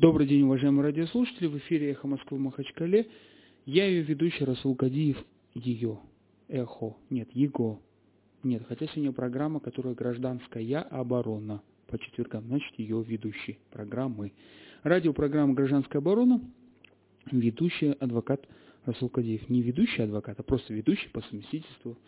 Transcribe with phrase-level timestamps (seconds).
[0.00, 1.46] Добрый день, уважаемые радиослушатели.
[1.46, 3.06] В эфире «Эхо Москвы» Махачкале.
[3.66, 5.22] Я ее ведущий Расул Кадиев.
[5.52, 5.98] Ее.
[6.48, 6.96] Эхо.
[7.10, 7.82] Нет, Его.
[8.42, 12.46] Нет, хотя сегодня программа, которая гражданская оборона по четвергам.
[12.46, 14.32] Значит, ее ведущий программы.
[14.84, 16.40] Радиопрограмма «Гражданская оборона».
[17.30, 18.48] Ведущий адвокат
[18.86, 19.50] Расул Кадиев.
[19.50, 21.98] Не ведущий адвокат, а просто ведущий по совместительству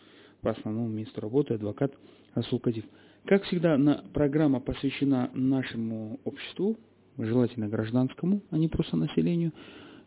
[0.41, 1.93] по основному месту работы адвокат
[2.33, 2.85] Расул Кадиев.
[3.25, 6.79] Как всегда, на, программа посвящена нашему обществу,
[7.17, 9.51] желательно гражданскому, а не просто населению,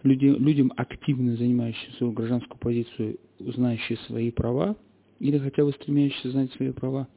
[0.02, 4.76] люди, людям, активно занимающимся свою гражданскую позицию, знающие свои права,
[5.20, 7.08] или хотя бы стремящиеся знать свои права,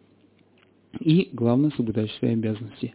[0.99, 2.93] и, главное, соблюдающие свои обязанности,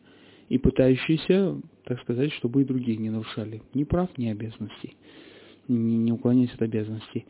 [0.49, 4.97] и пытающиеся, так сказать, чтобы и другие не нарушали ни прав, ни обязанностей,
[5.69, 7.27] не, не уклоняясь от обязанностей.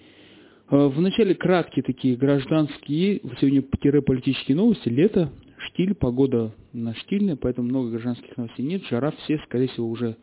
[0.68, 3.62] А, Вначале краткие такие гражданские, сегодня
[4.02, 5.30] политические новости, лето,
[5.66, 8.82] штиль, погода на штильная, поэтому много гражданских новостей нет.
[8.90, 10.16] Жара все, скорее всего, уже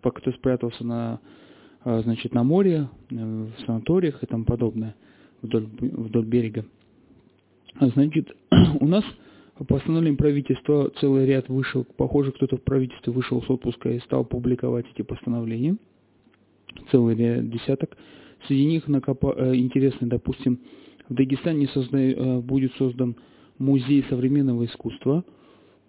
[0.00, 1.20] кто спрятался на,
[1.84, 4.94] а, значит, на море, э, в санаториях и тому подобное
[5.42, 6.64] вдоль, вдоль берега.
[7.74, 8.30] А, значит,
[8.80, 9.04] у нас
[9.56, 14.24] по постановлению правительства целый ряд вышел, похоже, кто-то в правительстве вышел с отпуска и стал
[14.24, 15.76] публиковать эти постановления.
[16.90, 17.96] Целый ряд десяток.
[18.46, 20.60] Среди них накопа, э, интересный, допустим,
[21.08, 23.16] в Дагестане созда, э, будет создан
[23.58, 25.24] музей современного искусства.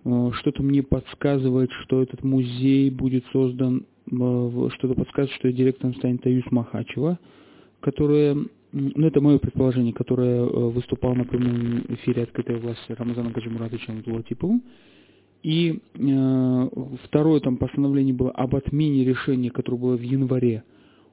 [0.05, 6.25] Э, что-то мне подсказывает, что этот музей будет создан, э, что-то подсказывает, что директором станет
[6.25, 7.19] Аюс Махачева,
[7.79, 8.35] которая,
[8.71, 14.63] ну это мое предположение, которая э, выступала на прямом эфире открытой власти Рамазана Гаджимурадовичем Абдулатиповым.
[15.43, 16.69] И э,
[17.03, 20.63] второе там постановление было об отмене решения, которое было в январе,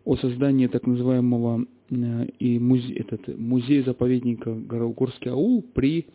[0.04, 6.06] о создании так называемого э, и музей, этот, музея-заповедника Горолгорский аул при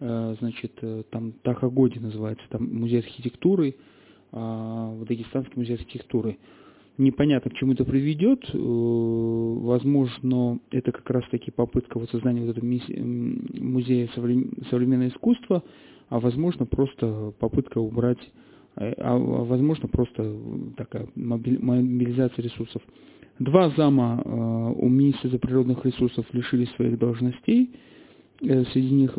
[0.00, 3.76] значит, э, там Тахагоди называется, там музей архитектуры,
[4.32, 6.38] а, Дагестанский музей архитектуры.
[6.98, 8.44] Непонятно, к чему это приведет.
[8.52, 15.62] Э, возможно, это как раз-таки попытка вот создания вот этого музея современного искусства,
[16.08, 18.18] а возможно, просто попытка убрать,
[18.76, 20.36] а возможно, просто
[20.76, 22.82] такая мобилизация ресурсов.
[23.38, 27.72] Два зама у министра природных ресурсов лишились своих должностей.
[28.40, 29.18] Среди них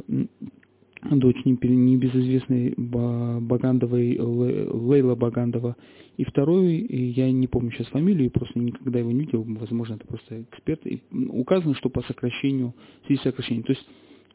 [1.11, 5.75] дочь небезызвестной Багандовой, Лейла Багандова.
[6.17, 10.43] И второй, я не помню сейчас фамилию, просто никогда его не видел, возможно, это просто
[10.43, 10.85] эксперт.
[10.85, 12.73] И указано, что по сокращению,
[13.03, 13.63] в связи с сокращением.
[13.63, 13.85] То есть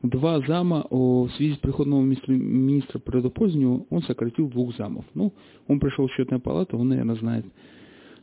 [0.03, 5.04] два зама в связи с приходом нового министра, министра природопользования он сократил двух замов.
[5.14, 5.32] Ну,
[5.69, 7.47] он пришел в счетная палата, он, наверное, знает,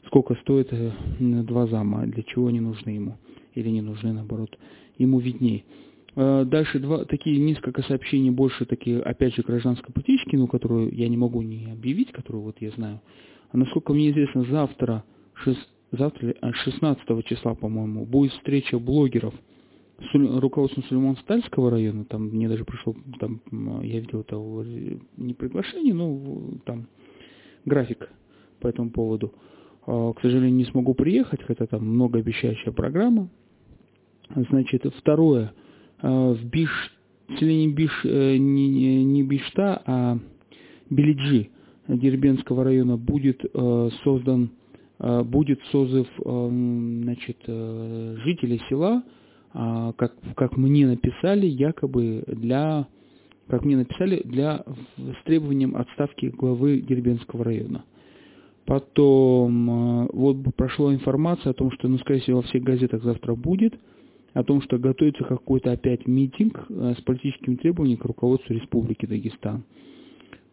[0.06, 3.18] сколько стоит э, два зама, для чего они нужны ему,
[3.56, 4.58] или не нужны, наоборот,
[4.98, 5.64] ему виднее.
[6.20, 11.16] Э, дальше два такие несколько сообщений, больше такие, опять же, гражданско-политические, но которую я не
[11.16, 13.02] могу не объявить, которую вот я знаю.
[13.52, 15.04] А насколько мне известно, завтра,
[15.36, 15.60] 6,
[15.92, 19.36] завтра 16 а, числа, по-моему, будет встреча блогеров
[20.00, 22.04] с руководством Сулейман-Стальского района.
[22.06, 23.42] Там мне даже пришло, там,
[23.84, 24.38] я видел это
[25.18, 26.88] не приглашение, но там
[27.64, 28.10] график
[28.60, 29.36] по этому поводу.
[29.86, 33.30] А, к сожалению, не смогу приехать, хотя там многообещающая программа.
[34.36, 35.54] Значит, второе–
[36.02, 36.70] в Биш,
[37.40, 40.18] селении Биш, э, не, не Бишта, а
[40.90, 41.50] Белиджи
[41.88, 44.52] Дербенского района будет э, создан,
[45.00, 49.04] будет созыв значит, жителей села,
[49.54, 52.88] как, как мне написали, якобы для,
[53.48, 54.64] как мне написали, для,
[54.98, 57.86] с требованием отставки главы Дербенского района.
[58.66, 63.76] Потом вот прошла информация о том, что, ну, скорее всего, во всех газетах завтра будет–
[64.38, 69.64] о том, что готовится какой-то опять митинг э, с политическими требованиями к руководству Республики Дагестан.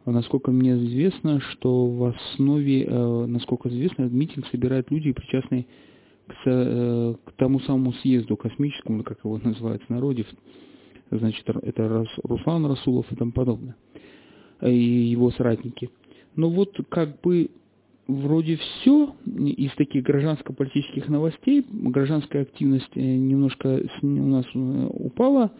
[0.06, 5.66] Насколько мне известно, что в основе, э, насколько известно, митинг собирает люди, причастные
[6.26, 10.24] к, э, тому самому съезду космическому, как его называют в народе,
[11.10, 13.76] значит, это Руслан Расулов и тому подобное,
[14.62, 15.90] и его соратники.
[16.36, 17.50] Но вот как бы
[18.06, 21.64] вроде все из таких гражданско-политических новостей.
[21.70, 25.52] Гражданская активность э, немножко у нас э, упала.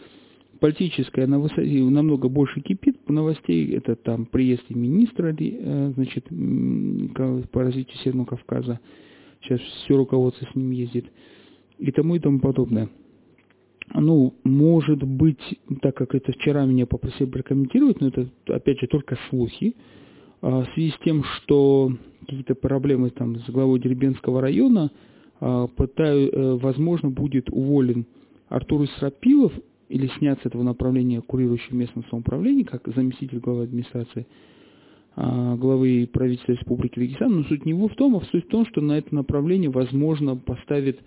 [0.61, 3.75] Политическая на высоте, намного больше кипит новостей.
[3.75, 6.27] Это там приезд министра э, значит,
[7.51, 8.81] по развитию Северного Кавказа.
[9.43, 11.07] Сейчас все руководство с ним ездит.
[11.79, 12.89] И тому и тому подобное.
[13.93, 19.19] Ну, может быть, так как это вчера меня попросили прокомментировать, но это, опять же, только
[19.29, 19.75] слухи.
[20.45, 24.91] А, в связи с тем, что какие-то проблемы там с главой Дербенского района,
[25.41, 28.05] а, пытаю, э, возможно, будет уволен
[28.49, 29.55] Артур Исрапилов
[29.89, 34.27] или снят с этого направления курирующий местное самоуправление, как заместитель главы администрации.
[35.17, 38.81] а, главы правительства Республики Дагестан, но суть не в том, а суть в том, что
[38.81, 40.99] на это направление, возможно, поставит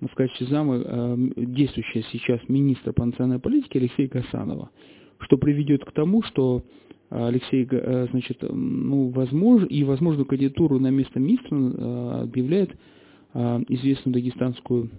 [0.00, 4.70] в качестве зама действующая сейчас министр по национальной политике Алексей Гасанова,
[5.18, 6.64] что приведет к тому, что
[7.10, 7.68] Алексей,
[8.10, 12.70] значит, ну, возможно, и возможную кандидатуру на место министра объявляет
[13.34, 14.90] известную дагестанскую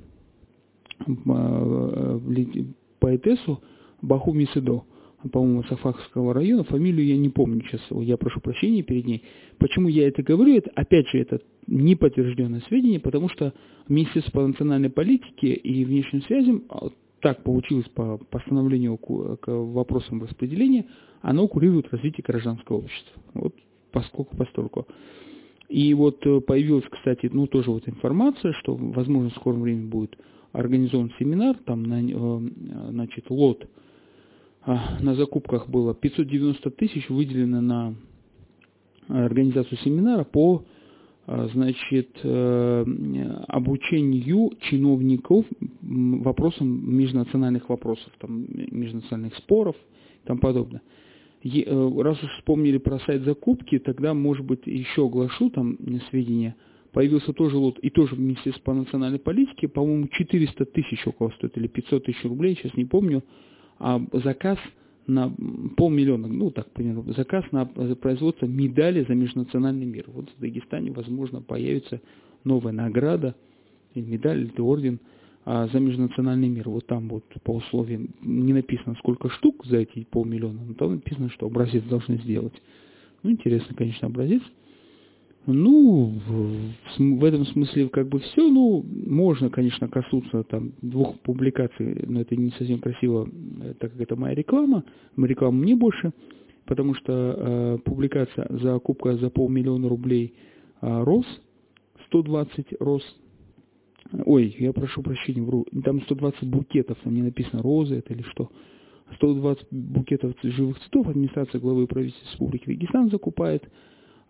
[2.99, 3.61] поэтессу
[4.01, 4.83] Баху Мисидо
[5.29, 9.23] по-моему, Сафахского района, фамилию я не помню сейчас, я прошу прощения перед ней.
[9.59, 10.55] Почему я это говорю?
[10.55, 13.53] Это, опять же, это неподтвержденное сведение, потому что
[13.87, 16.89] Министерство по национальной политике и внешним связям, а,
[17.21, 20.85] так получилось по постановлению к вопросам распределения,
[21.21, 23.21] оно курирует развитие гражданского общества.
[23.33, 23.55] Вот
[23.91, 24.87] поскольку постольку.
[25.69, 30.17] И вот э, появилась, кстати, ну тоже вот информация, что, возможно, в скором времени будет
[30.51, 33.65] организован семинар, там, на, э, значит, лот
[34.63, 37.95] а, на закупках было 590 тысяч выделено на
[39.07, 40.63] организацию семинара по
[41.53, 42.85] значит, э,
[43.47, 45.45] обучению чиновников
[45.81, 49.75] вопросам межнациональных вопросов, там, межнациональных споров
[50.23, 50.81] и тому подобное.
[51.43, 55.77] Э, раз уж вспомнили про сайт закупки, тогда, может быть, еще оглашу там
[56.09, 56.55] сведения.
[56.91, 61.57] Появился тоже лот, и тоже в Министерстве по национальной политике, по-моему, 400 тысяч около стоит,
[61.57, 63.23] или 500 тысяч рублей, сейчас не помню,
[63.79, 64.57] а заказ
[65.07, 65.33] на
[65.77, 70.05] полмиллиона, ну так примерно, заказ на производство медали за межнациональный мир.
[70.07, 72.01] Вот в Дагестане, возможно, появится
[72.43, 73.35] новая награда,
[73.95, 74.99] медаль, или орден
[75.45, 76.69] а, за межнациональный мир.
[76.69, 81.29] Вот там вот по условиям не написано, сколько штук за эти полмиллиона, но там написано,
[81.29, 82.53] что образец должны сделать.
[83.23, 84.41] Ну, интересно, конечно, образец.
[85.47, 86.13] Ну,
[86.99, 92.35] в, этом смысле как бы все, ну, можно, конечно, коснуться там двух публикаций, но это
[92.35, 93.27] не совсем красиво,
[93.79, 94.83] так как это моя реклама,
[95.17, 96.13] реклама мне больше,
[96.65, 100.35] потому что э, публикация за кубка за полмиллиона рублей
[100.81, 101.25] э, рос,
[102.07, 103.03] 120 рос,
[104.25, 108.51] ой, я прошу прощения, вру, там 120 букетов, там не написано розы это или что,
[109.15, 113.63] 120 букетов живых цветов администрация главы правительства Республики Дагестан закупает,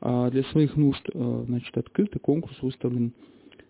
[0.01, 3.13] для своих нужд э, значит, открытый конкурс выставлен.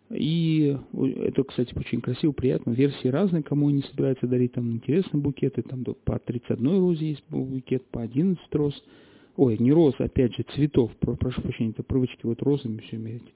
[0.09, 2.71] И это, кстати, очень красиво, приятно.
[2.71, 4.53] Версии разные, кому они собираются дарить.
[4.53, 5.61] Там интересные букеты.
[5.61, 8.83] Там по 31 розе есть букет, по 11 роз.
[9.37, 10.91] Ой, не роз, опять же, цветов.
[10.99, 13.33] Прошу прощения, это привычки вот розами все мерить.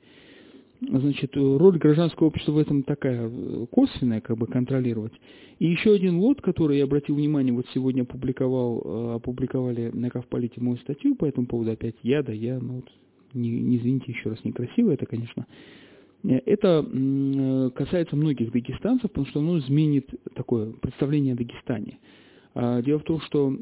[0.81, 5.13] Значит, роль гражданского общества в этом такая э, косвенная, как бы контролировать.
[5.59, 10.59] И еще один лот, который я обратил внимание, вот сегодня опубликовал, э, опубликовали на Кавполите
[10.59, 12.89] мою статью по этому поводу, опять я, да я, ну вот,
[13.33, 15.45] не, не извините еще раз, некрасиво это, конечно.
[16.23, 16.85] Э, это
[17.73, 21.99] касается многих дагестанцев, потому что оно изменит такое представление о Дагестане.
[22.53, 23.53] А, дело в том, что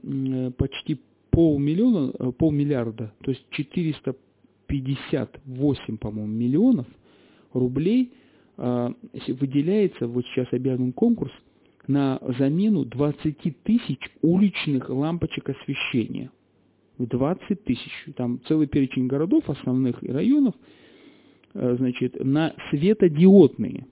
[0.57, 1.00] почти
[1.30, 3.44] полмиллиона, полмиллиарда, то есть
[4.81, 6.88] 458, по-моему, миллионов–
[7.54, 8.14] рублей
[8.58, 8.94] а,
[9.28, 11.31] выделяется, вот сейчас объявлен конкурс,
[11.88, 16.31] на замену 20 тысяч уличных лампочек освещения.
[16.98, 17.92] 20 тысяч.
[18.16, 20.56] Там целый перечень городов, основных и районов,
[21.54, 23.88] а, значит, на светодиодные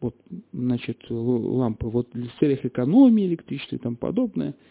[0.00, 0.16] вот,
[0.52, 1.86] значит, лампы.
[1.86, 4.54] Вот в целях экономии электричества и тому подобное–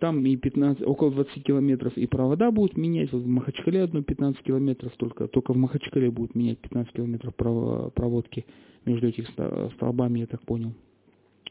[0.00, 3.12] там и 15, около 20 километров и провода будут менять.
[3.12, 5.28] Вот в Махачкале одно 15 километров только.
[5.28, 8.44] Только в Махачкале будут менять 15 километров проводки
[8.84, 9.28] между этих
[9.74, 10.72] столбами, я так понял.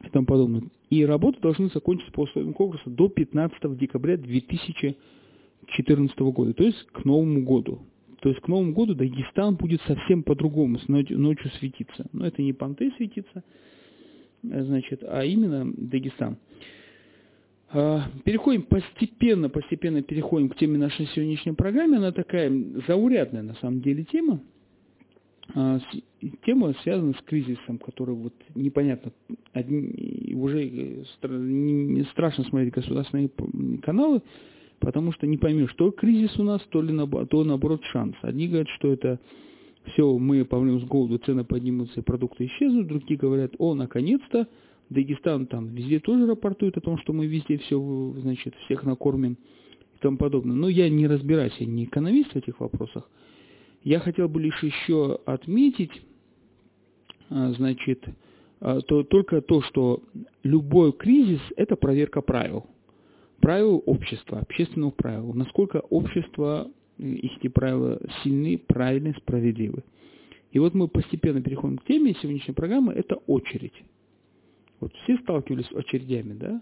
[0.03, 0.63] И тому подобное.
[0.89, 6.53] И работы должны закончиться по условиям конкурса до 15 декабря 2014 года.
[6.53, 7.79] То есть к Новому году.
[8.21, 12.07] То есть к Новому году Дагестан будет совсем по-другому, ночью светиться.
[12.11, 13.43] Но это не понты светиться,
[14.43, 16.37] э, значит, а именно Дагестан.
[17.71, 21.97] А, переходим постепенно, постепенно переходим к теме нашей сегодняшней программы.
[21.97, 22.51] Она такая
[22.87, 24.41] заурядная на самом деле тема.
[25.53, 25.79] А,
[26.45, 29.11] тема связана с кризисом, который вот непонятно,
[29.53, 33.29] одни, уже э, страшно смотреть государственные
[33.81, 34.21] каналы,
[34.79, 36.95] потому что не поймешь, что кризис у нас, то ли
[37.29, 38.15] то наоборот шанс.
[38.21, 39.19] Одни говорят, что это
[39.85, 44.47] все, мы помрем с голоду, цены поднимутся, продукты исчезнут, другие говорят, о, наконец-то,
[44.89, 47.79] Дагестан там везде тоже рапортует о том, что мы везде все,
[48.17, 50.55] значит, всех накормим и тому подобное.
[50.55, 53.09] Но я не разбираюсь, я не экономист в этих вопросах.
[53.83, 55.91] Я хотел бы лишь еще отметить,
[57.29, 58.03] а, значит,
[58.59, 60.03] а, то, только то, что
[60.43, 62.65] любой кризис– это проверка правил.
[63.41, 65.33] Правил общества, общественных правил.
[65.33, 66.67] Насколько общество,
[66.97, 69.83] их эти правила сильны, правильны, справедливы.
[70.51, 73.83] И вот мы постепенно переходим к теме сегодняшней программы– это очередь.
[74.79, 76.61] Вот все сталкивались с очередями, да?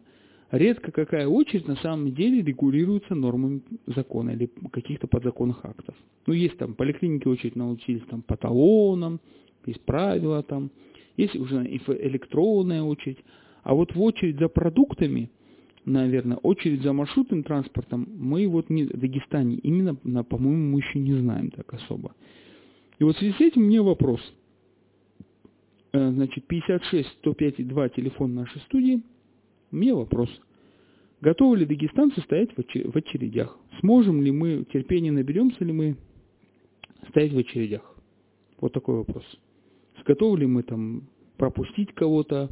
[0.51, 5.95] редко какая очередь на самом деле регулируется нормами закона или каких-то подзаконных актов.
[6.25, 9.19] Ну, есть там поликлиники очередь научились там по талонам,
[9.65, 10.71] есть правила там,
[11.17, 13.19] есть уже электронная очередь.
[13.63, 15.29] А вот в очередь за продуктами,
[15.83, 21.13] наверное, очередь за маршрутным транспортом, мы вот не, в Дагестане именно, по-моему, мы еще не
[21.15, 22.13] знаем так особо.
[22.99, 24.21] И вот в связи с этим мне вопрос.
[25.93, 29.01] Э, значит, 56 105 2 телефон нашей студии.
[29.71, 30.29] Мне вопрос.
[31.21, 33.57] Готовы ли дагестанцы стоять в очередях?
[33.79, 35.97] Сможем ли мы, терпение наберемся ли мы
[37.09, 37.95] стоять в очередях?
[38.59, 39.23] Вот такой вопрос.
[40.05, 41.03] Готовы ли мы там
[41.37, 42.49] пропустить кого-то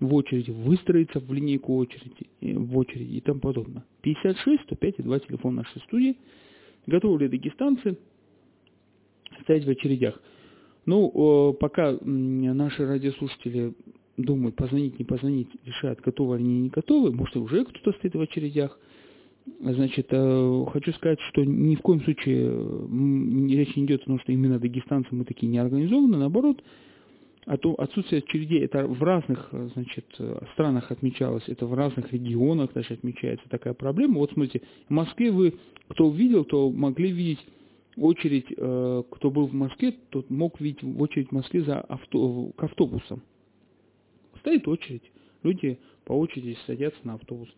[0.00, 3.84] в очереди, выстроиться в линейку очереди, э, в очереди и тому подобное.
[4.02, 6.16] 56 105 и 2 телефон нашей студии.
[6.86, 7.98] Готовы ли дагестанцы
[9.42, 10.20] стоять в очередях?
[10.88, 13.74] Ну, пока наши радиослушатели
[14.16, 18.20] думают, позвонить, не позвонить, решают, готовы они, не готовы, может, и уже кто-то стоит в
[18.22, 18.78] очередях.
[19.60, 22.48] Значит, э, хочу сказать, что ни в коем случае
[23.54, 26.62] речь не идет о том, что именно дагестанцы мы такие не организованы, наоборот,
[27.44, 30.06] а то отсутствие очередей, это в разных значит,
[30.54, 34.20] странах отмечалось, это в разных регионах даже отмечается такая проблема.
[34.20, 35.54] Вот смотрите, в Москве вы,
[35.88, 37.40] кто увидел, то могли видеть
[38.00, 42.62] очередь, э, кто был в Москве, тот мог видеть очередь в Москве за авто, к
[42.64, 43.22] автобусам.
[44.40, 45.02] Стоит очередь,
[45.42, 47.48] люди по очереди садятся на автобус.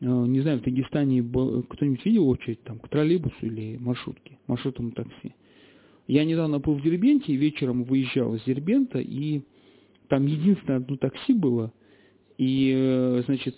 [0.00, 5.34] Э, не знаю, в Дагестане кто-нибудь видел очередь там к троллейбусу или маршрутке, маршрутному такси?
[6.06, 9.42] Я недавно был в Дербенте, вечером выезжал из Дербента, и
[10.08, 11.72] там единственное одно такси было,
[12.38, 13.56] и, э, значит,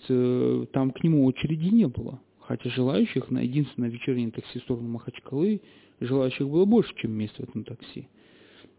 [0.71, 2.19] там к нему очереди не было.
[2.39, 5.61] Хотя желающих на единственное вечернее такси в сторону Махачкалы
[6.01, 8.07] желающих было больше, чем мест в этом такси.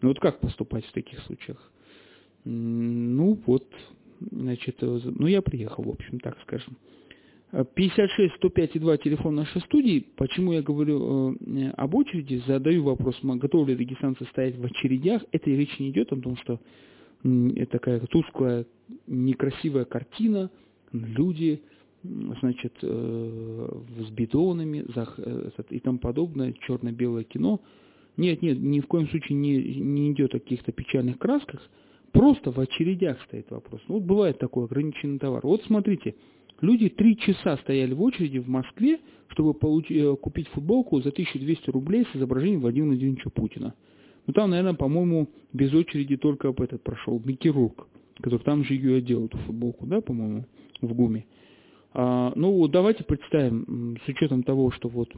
[0.00, 1.72] Ну вот как поступать в таких случаях?
[2.44, 3.66] Ну вот,
[4.30, 6.76] значит, э, ну я приехал, в общем, так скажем.
[7.74, 10.06] 56 105 и 2 телефон нашей студии.
[10.16, 15.22] Почему я говорю э, об очереди, задаю вопрос, готовы ли дагестанцы стоять в очередях.
[15.32, 16.60] Это речь не идет о том, что
[17.22, 18.66] это такая тусклая,
[19.06, 20.50] некрасивая картина,
[20.92, 21.62] люди,
[22.02, 23.68] значит, э,
[23.98, 27.60] с бетонами э, и тому подобное, черно-белое кино.
[28.16, 31.60] Нет, нет, ни в коем случае не, не идет о каких-то печальных красках,
[32.12, 33.80] просто в очередях стоит вопрос.
[33.88, 35.40] Ну, вот бывает такой ограниченный товар.
[35.44, 36.16] Вот смотрите,
[36.60, 41.70] люди три часа стояли в очереди в Москве, чтобы получить, э, купить футболку за 1200
[41.70, 43.74] рублей с изображением Владимира Владимировича Путина.
[44.26, 47.88] Ну, там, наверное, по-моему, без очереди только об этот прошел, Микки Рук,
[48.20, 50.44] который там же ее одел, эту футболку, да, по-моему,
[50.80, 51.26] в ГУМе.
[51.94, 55.08] А, ну, давайте представим, с учетом того, что вот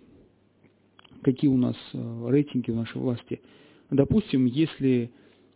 [1.25, 3.40] какие у нас э, рейтинги в нашей власти.
[3.90, 5.11] Допустим, если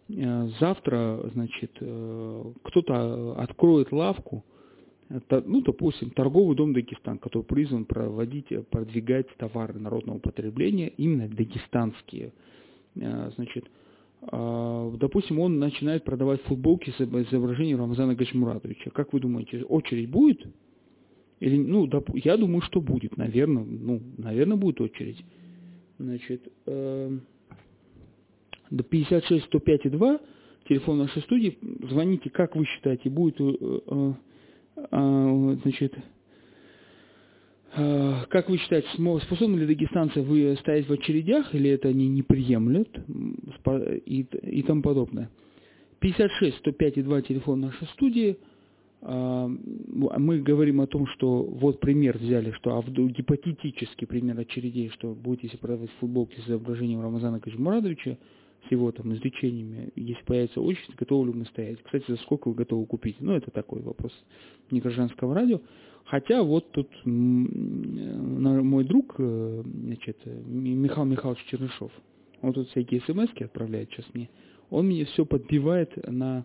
[0.08, 4.44] э, завтра, значит, э, кто-то откроет лавку,
[5.30, 12.34] ну, допустим, торговый дом Дагестан, который призван проводить, продвигать товары народного потребления, именно дагестанские,
[12.94, 13.64] значит,
[14.20, 18.90] а, допустим, он начинает продавать футболки с изображением Рамзана Гачмуратовича.
[18.90, 20.44] Как вы думаете, очередь будет?
[21.40, 25.24] Или, ну, доп, я думаю, что будет, наверное, ну, наверное, будет очередь.
[25.98, 27.18] Значит, э,
[28.70, 30.20] до 56 105 и 2,
[30.68, 34.12] телефон нашей студии, звоните, как вы считаете, будет, э, э,
[34.90, 35.94] э, значит,
[37.76, 38.88] э, как вы считаете,
[39.24, 42.88] способны ли дагестанцы вы стоять в очередях, или это они не приемлют,
[44.06, 45.30] и, и тому подобное.
[46.00, 48.47] 56 105 и 2, телефон нашей студии– а,
[49.00, 55.44] мы говорим о том, что вот пример взяли, что а гипотетический пример очередей, что будет,
[55.44, 58.18] если продавать футболки с изображением Рамазана Качмурадовича,
[58.66, 61.78] с его там изречениями, если появится очередь, готовы ли мы стоять.
[61.82, 63.16] Кстати, за сколько вы готовы купить?
[63.20, 64.12] Ну, это такой вопрос
[64.70, 65.60] не гражданского радио.
[66.04, 71.92] Хотя вот тут мой друг, э, значит, Михаил Михайлович Чернышов,
[72.42, 74.28] он тут всякие смс отправляет сейчас мне,
[74.70, 76.44] он мне все подбивает на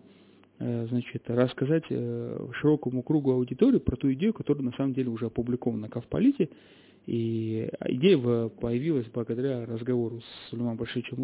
[0.58, 5.82] значит, рассказать э, широкому кругу аудитории про ту идею, которая на самом деле уже опубликована
[5.82, 6.48] на Кавполите.
[7.06, 11.22] И идея появилась благодаря разговору с Сулейманом Башичем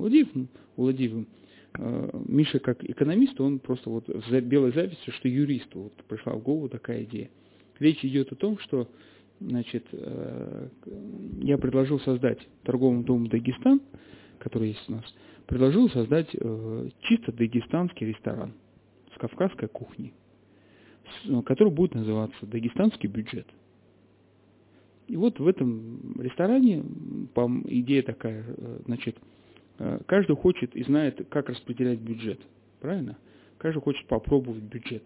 [0.77, 1.29] Уладиевым.
[1.79, 6.43] Э, Миша, как экономист, он просто вот за белой записью, что юристу вот пришла в
[6.43, 7.31] голову такая идея.
[7.79, 8.91] Речь идет о том, что
[9.41, 9.87] значит,
[11.41, 13.81] я предложил создать торговый дом Дагестан,
[14.39, 15.05] который есть у нас,
[15.47, 18.53] предложил создать чисто дагестанский ресторан–
[19.21, 20.13] кавказской кухни,
[21.25, 23.47] ну, который будет называться «Дагестанский бюджет».
[25.07, 26.85] И вот в этом ресторане
[27.67, 29.17] идея такая, э, значит,
[29.79, 32.41] э, каждый хочет и знает, как распределять бюджет,
[32.81, 33.19] правильно?
[33.59, 35.05] Каждый хочет попробовать бюджет.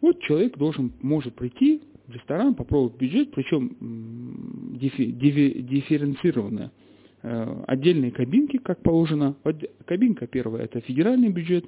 [0.00, 3.76] Вот человек должен, может прийти, в ресторан, попробовать бюджет, причем
[4.78, 5.12] дифи.
[7.22, 9.34] Э, отдельные кабинки, как положено.
[9.86, 11.64] Кабинка первая– это федеральный бюджет,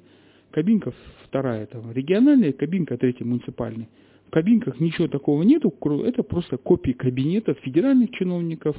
[0.57, 0.91] кабинка
[1.27, 3.89] вторая– это региональная, кабинка третья– муниципальный.
[4.25, 5.71] В кабинках ничего такого нету,
[6.03, 8.75] это просто копии кабинетов федеральных чиновников,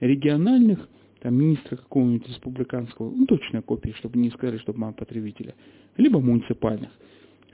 [0.00, 0.88] региональных,
[1.20, 5.54] там, министра какого-нибудь республиканского, ну, точная копия, чтобы не сказали, что обман потребителя,
[5.96, 6.90] либо муниципальных.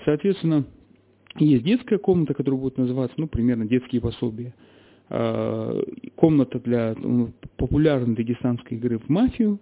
[0.06, 0.64] Соответственно,
[1.38, 4.54] есть детская комната, которая будет называться, ну, примерно детские пособия.
[5.10, 5.78] А,
[6.16, 9.60] комната для ну, популярной дагестанской игры в мафию,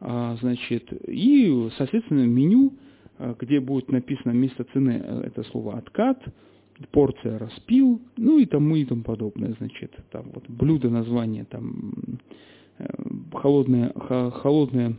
[0.00, 2.72] а, значит, и, соответственно, меню,
[3.40, 6.22] где будет написано место цены, э, это слово «откат»,
[6.92, 11.92] порция распил, ну и тому и тому подобное, значит, там вот блюдо, название, там
[12.78, 12.86] э,
[13.32, 14.96] холодные, холодные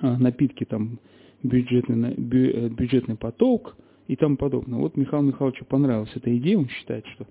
[0.00, 0.98] напитки, там
[1.42, 3.76] бюджетный, э, бюджетный поток–
[4.08, 4.80] и тому подобное.
[4.80, 7.26] Вот Михаилу Михайловичу понравилась эта идея, он считает, что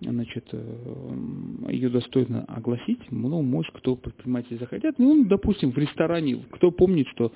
[0.00, 4.98] значит, э, ее достойно огласить, ну, может, кто предприниматели захотят.
[4.98, 7.32] Ну, допустим, в ресторане, кто помнит, что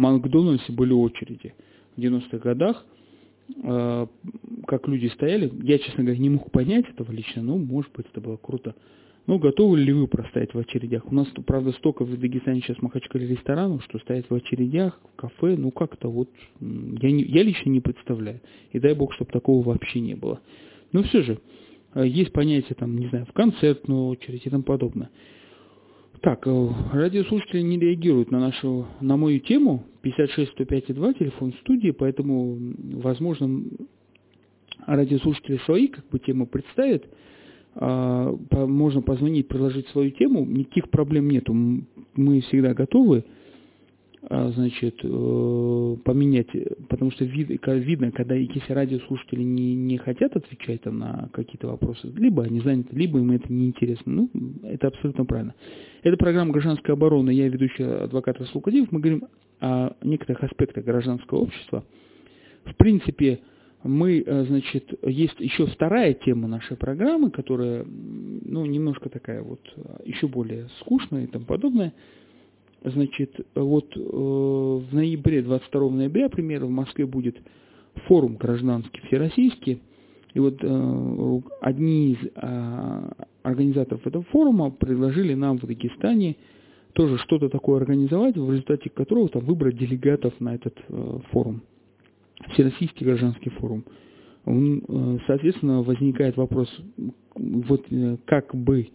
[0.00, 1.54] Макдональдсе были очереди
[1.96, 2.84] в 90-х годах,
[3.62, 4.06] э,
[4.66, 8.20] как люди стояли, я, честно говоря, не мог понять этого лично, но, может быть, это
[8.20, 8.74] было круто.
[9.26, 11.10] Ну, готовы ли вы простоять в очередях?
[11.10, 15.56] У нас, правда, столько в Дагестане сейчас Махачкале ресторанов, что стоять в очередях, в кафе,
[15.56, 16.30] ну, как-то вот,
[16.60, 18.40] я, не, я лично не представляю.
[18.72, 20.40] И дай бог, чтобы такого вообще не было.
[20.92, 21.38] Но все же,
[21.94, 25.10] э, есть понятие, там, не знаю, в концертную очередь и тому подобное.
[26.20, 31.92] Так, э, радиослушатели не реагируют на нашу, на мою тему, 56 105 2, телефон студии,
[31.92, 32.58] поэтому,
[33.02, 33.62] возможно,
[34.86, 37.04] радиослушатели свои как бы темы представят,
[37.74, 41.54] а, можно позвонить, предложить свою тему, никаких проблем нету.
[41.54, 43.24] Мы всегда готовы
[44.28, 46.48] значит, э, поменять,
[46.88, 52.44] потому что видно, когда если радиослушатели не, не хотят отвечать там, на какие-то вопросы, либо
[52.44, 54.12] они заняты, либо им это не интересно.
[54.12, 54.30] Ну,
[54.62, 55.54] это абсолютно правильно.
[56.02, 57.30] Это программа «Гражданская оборона».
[57.30, 58.92] Я ведущий адвокат Расул Кадиев.
[58.92, 59.24] Мы говорим
[59.60, 61.84] о некоторых аспектах гражданского общества.
[62.64, 63.40] В принципе,
[63.82, 69.60] мы, э, значит, есть еще вторая тема нашей программы, которая, ну, немножко такая вот,
[70.04, 71.94] еще более скучная и тому подобное.
[72.82, 77.36] Значит, вот э, в ноябре, 22 ноября, примерно, в Москве будет
[78.06, 79.82] форум гражданский всероссийский.
[80.32, 83.12] И вот э, одни из э,
[83.42, 86.36] организаторов этого форума предложили нам в Дагестане
[86.94, 91.62] тоже что-то такое организовать, в результате которого там выбрать делегатов на этот э, форум.
[92.52, 93.84] Всероссийский гражданский форум.
[94.46, 96.68] Э, соответственно, возникает вопрос,
[97.34, 98.88] вот э, как бы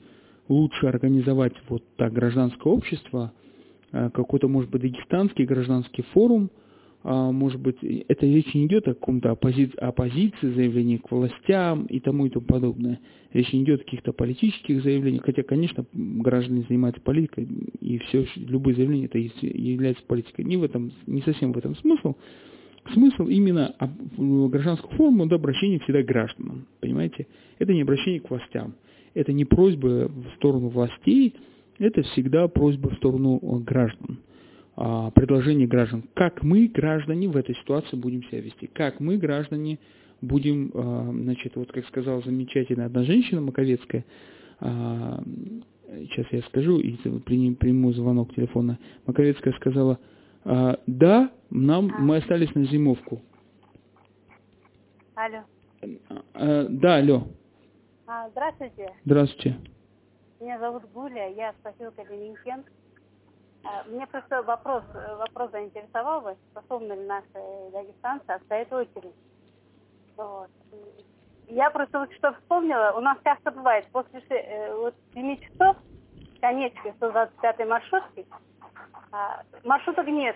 [0.47, 3.33] лучше организовать вот так гражданское общество,
[4.13, 6.49] какой-то, может быть, дагестанский гражданский форум,
[7.08, 9.71] а, может быть, это речь не идет о каком-то оппози...
[9.77, 12.99] оппозиции, заявлении к властям и тому и тому подобное.
[13.31, 17.47] Речь не идет о каких-то политических заявлениях, хотя, конечно, граждане занимаются политикой,
[17.79, 20.45] и все, любые заявления это является политикой.
[20.45, 22.15] Не в этом, не совсем в этом смысл,
[22.93, 23.75] Смысл именно
[24.17, 26.67] гражданского форума– это обращение всегда к гражданам.
[26.81, 27.25] Понимаете?
[27.58, 28.75] Это не обращение к властям.
[29.15, 31.34] Это не просьба в сторону властей,
[31.79, 34.19] это всегда просьба в сторону э, граждан.
[34.75, 36.03] А, предложение граждан.
[36.13, 38.67] Как мы, граждане, в этой ситуации будем себя вести?
[38.67, 39.79] Как мы, граждане,
[40.21, 44.05] будем, а, значит, вот как сказала замечательная одна женщина Маковецкая,
[44.59, 45.23] а,
[45.88, 49.99] сейчас я скажу, и приму звонок телефона, Маковецкая сказала–
[50.45, 53.19] да, нам мы остались на зимовку.
[55.15, 55.39] Алло.
[56.35, 57.23] Да, алло.
[58.29, 58.93] Здравствуйте.
[59.05, 59.57] Здравствуйте.
[60.39, 62.67] Меня зовут Гуля, я с поселка Ленинкент.
[63.87, 69.15] Мне просто вопрос, вопрос заинтересовал вас, способны ли наши дагестанцы отстоять очередь.
[70.17, 70.49] Вот.
[71.47, 75.77] Я просто вот что вспомнила, у нас часто бывает, после э, вот, 7 часов
[76.41, 78.25] конечки 125 маршрутки,
[79.11, 80.35] а, маршруток нет.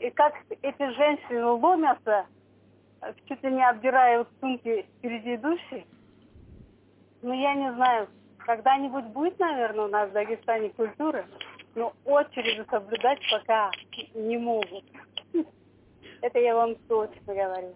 [0.00, 2.26] И как эти женщины ломятся,
[3.26, 5.86] чуть ли не обдирая вот сумки впереди идущие.
[7.22, 8.08] Ну, я не знаю,
[8.46, 11.26] когда-нибудь будет, наверное, у нас в Дагестане культура,
[11.74, 13.70] но очереди соблюдать пока
[14.14, 14.84] не могут.
[16.22, 17.74] Это я вам точно говорю.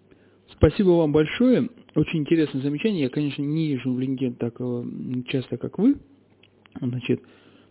[0.53, 1.69] Спасибо вам большое.
[1.95, 3.05] Очень интересное замечание.
[3.05, 4.55] Я, конечно, не езжу в Линген так
[5.29, 5.97] часто, как вы.
[6.81, 7.21] Значит,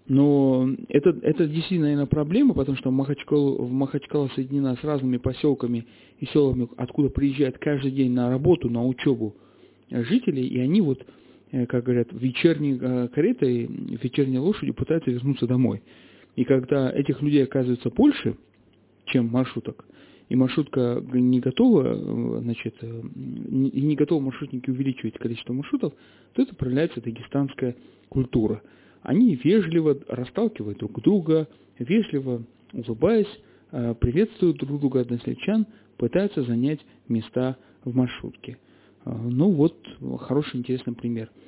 [0.08, 5.88] но это, это действительно, наверное, проблема, потому что Махачкала, в Махачкала соединена с разными поселками
[6.20, 9.36] и селами, откуда приезжают каждый день на работу, на учебу
[9.90, 11.06] жители, и они вот,
[11.52, 15.82] как говорят, вечерней э, каретой, вечерней лошадью пытаются вернуться домой.
[16.36, 18.36] И когда этих людей оказывается больше,
[19.06, 19.86] чем маршруток,
[20.30, 25.94] и маршрутка не готова, значит, и не готовы маршрутники увеличивать количество маршрутов,
[26.34, 27.76] то это проявляется дагестанская
[28.10, 28.62] культура.
[29.02, 31.48] Они вежливо расталкивают друг друга,
[31.80, 33.40] вежливо улыбаясь,
[33.72, 35.66] приветствуют друг друга односельчан,
[35.98, 38.60] пытаются занять места в маршрутке.
[39.12, 39.76] Ну вот,
[40.20, 41.30] хороший, интересный пример–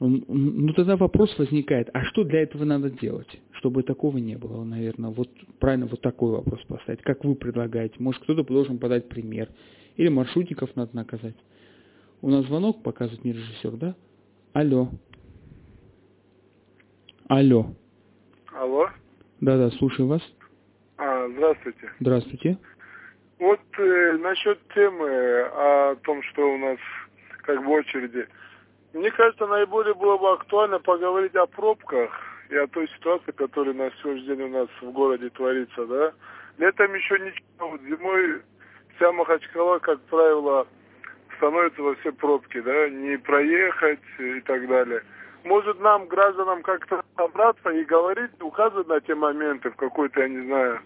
[0.00, 5.10] ну тогда вопрос возникает, а что для этого надо делать, чтобы такого не было, наверное,
[5.10, 5.28] вот
[5.58, 9.50] правильно вот такой вопрос поставить, как вы предлагаете, может кто-то должен подать пример,
[9.96, 11.36] или маршрутников надо наказать.
[12.22, 13.94] У нас звонок показывает мне режиссер, да?
[14.54, 14.88] Алло.
[17.28, 17.66] Алло.
[18.54, 18.88] Алло.
[19.42, 20.22] Да-да, слушаю вас.
[20.96, 21.90] А, здравствуйте.
[22.00, 22.58] Здравствуйте.
[23.38, 26.78] Вот э, насчет темы о том, что у нас
[27.54, 28.28] как бы очереди.
[28.92, 32.10] Мне кажется, наиболее было бы актуально поговорить о пробках
[32.48, 36.12] и о той ситуации, которая на сегодняшний день у нас в городе творится, да.
[36.58, 38.42] Летом еще ничего, зимой
[38.96, 40.66] вся Махачкала, как правило,
[41.36, 45.02] становится во все пробки, да, не проехать и так далее.
[45.44, 50.46] Может нам, гражданам, как-то собраться и говорить, указывать на те моменты в какой-то, я не
[50.46, 50.80] знаю,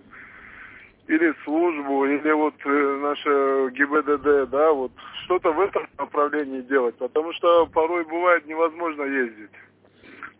[1.07, 4.93] или службу, или вот э, наше ГИБДД, да, вот
[5.25, 9.51] что-то в этом направлении делать, потому что порой бывает невозможно ездить.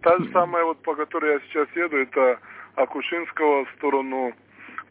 [0.01, 2.39] Та же самая, вот по которой я сейчас еду, это
[2.77, 4.33] Акушинского в сторону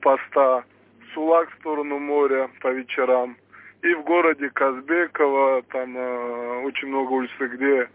[0.02, 0.64] поста,
[1.14, 3.38] Сулак в сторону моря по вечерам.
[3.82, 7.90] И в городе Казбекова, там э, очень много улиц, где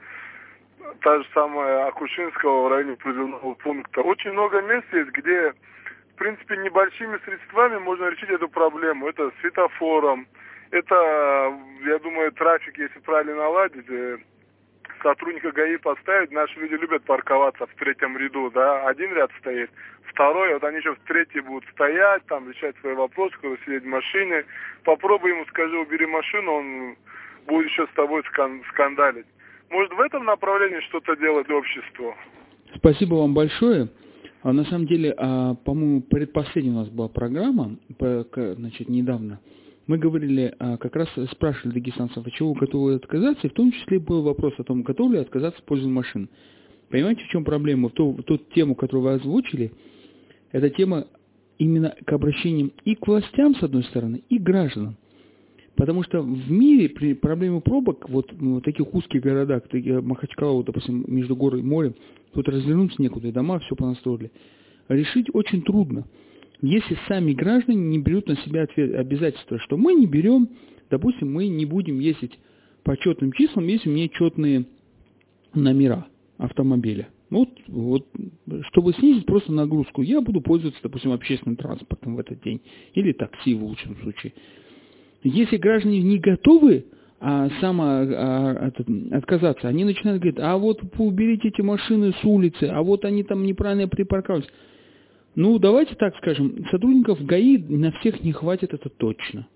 [1.01, 4.03] та же самая Акушинского в районе призывного пункта.
[4.03, 5.55] Очень много мест есть, где
[6.19, 9.09] принципе, небольшими средствами можно решить эту проблему.
[9.09, 10.27] Это светофором,
[10.71, 10.95] это,
[11.85, 14.19] я думаю, трафик, если правильно наладить, э,
[15.03, 19.71] сотрудника ГАИ поставить, наши люди любят парковаться в третьем ряду, да, один ряд стоит,
[20.05, 23.87] второй, вот они еще в третий будут стоять, там, решать свои вопросы, когда сидеть в
[23.87, 24.45] машине,
[24.85, 26.97] попробуй ему, скажи, убери машину, он
[27.47, 29.27] будет еще с тобой скан скандалить.
[29.71, 32.15] Может, в этом направлении что-то делать обществу?
[32.75, 33.89] Спасибо вам большое.
[34.43, 39.41] А на самом деле, а, по-моему, предпоследняя у нас была программа, значит, недавно.
[39.87, 43.99] Мы говорили, а, как раз спрашивали дагестанцев, от чего готовы отказаться, и в том числе
[43.99, 46.29] был вопрос о том, готовы ли отказаться в пользу машин.
[46.89, 47.89] Понимаете, в чем проблема?
[47.89, 49.73] В ту, в ту тему, которую вы озвучили,
[50.53, 51.07] это тема
[51.59, 54.97] именно к обращениям и к властям, с одной стороны, и к гражданам.
[55.79, 60.67] Потому что в мире при пробок, вот в ну, таких узких городах, таких, Махачкала, вот,
[60.67, 61.95] допустим, между горой и морем,
[62.35, 64.33] тут развернуться некуда, дома все понастроили,
[64.89, 66.05] решить очень трудно.
[66.63, 70.49] Если сами граждане не берут на себя ответ, обязательства, что мы не берем,
[70.91, 72.37] допустим, мы не будем ездить
[72.83, 74.67] по четным числам, если у четные
[75.55, 77.09] номера автомобиля.
[77.31, 78.05] Вот, вот,
[78.73, 82.63] чтобы снизить просто нагрузку, я буду пользоваться, допустим, общественным транспортом в этот день,
[82.95, 84.33] или такси в лучшем случае.
[85.23, 86.87] Если граждане не готовы
[87.21, 92.65] а, само а, а, отказаться, они начинают говорить, а вот уберите эти машины с улицы,
[92.65, 94.47] а вот они там неправильно припарковались.
[95.35, 99.47] Ну, давайте так скажем, сотрудников ГАИ на всех не хватит, это точно.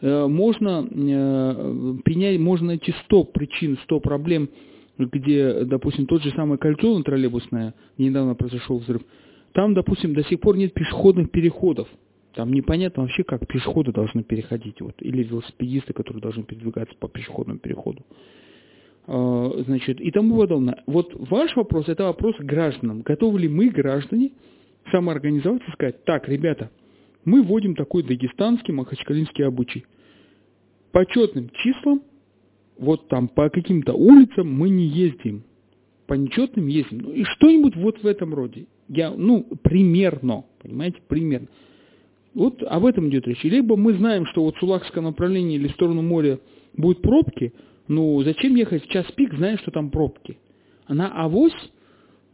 [0.00, 4.48] Э, можно э, принять, можно найти 100 причин, 100 проблем,
[4.96, 9.02] где, допустим, тот же самый кольцо троллейбусное, недавно произошел взрыв,
[9.54, 11.88] там, допустим, до сих пор нет пешеходных переходов.
[12.38, 17.58] Там непонятно вообще, как пешеходы должны переходить, вот, или велосипедисты, которые должны передвигаться по пешеходному
[17.58, 18.06] переходу.
[19.08, 20.84] А, значит, и тому подобное.
[20.86, 23.02] Вот ваш вопрос– это вопрос гражданам.
[23.02, 24.30] Готовы ли мы, граждане,
[24.92, 26.70] самоорганизоваться и сказать, так, ребята,
[27.24, 29.84] мы вводим такой дагестанский махачкалинский обычай.
[30.92, 32.04] По четным числам,
[32.78, 35.42] вот там по каким-то улицам мы не ездим.
[36.06, 36.98] По нечетным ездим.
[36.98, 38.68] Ну, и что-нибудь вот в этом роде.
[38.86, 41.48] Я, ну, примерно, понимаете, примерно.
[42.34, 43.42] Вот об этом идет речь.
[43.42, 46.38] Либо мы знаем, что вот в Сулакском направлении или в сторону моря
[46.76, 47.52] будут пробки,
[47.88, 50.38] ну зачем ехать в час пик, зная, что там пробки?
[50.86, 51.52] А на авось,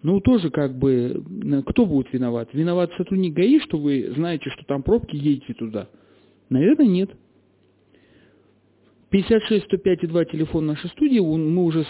[0.03, 1.25] ну тоже как бы,
[1.67, 2.49] кто будет виноват?
[2.53, 5.89] Виноват сотрудник ГАИ, что вы знаете, что там пробки, едете туда?
[6.51, 7.11] Наверное, нет.
[9.11, 11.87] 56 105 и 2 телефон нашей студии, мы уже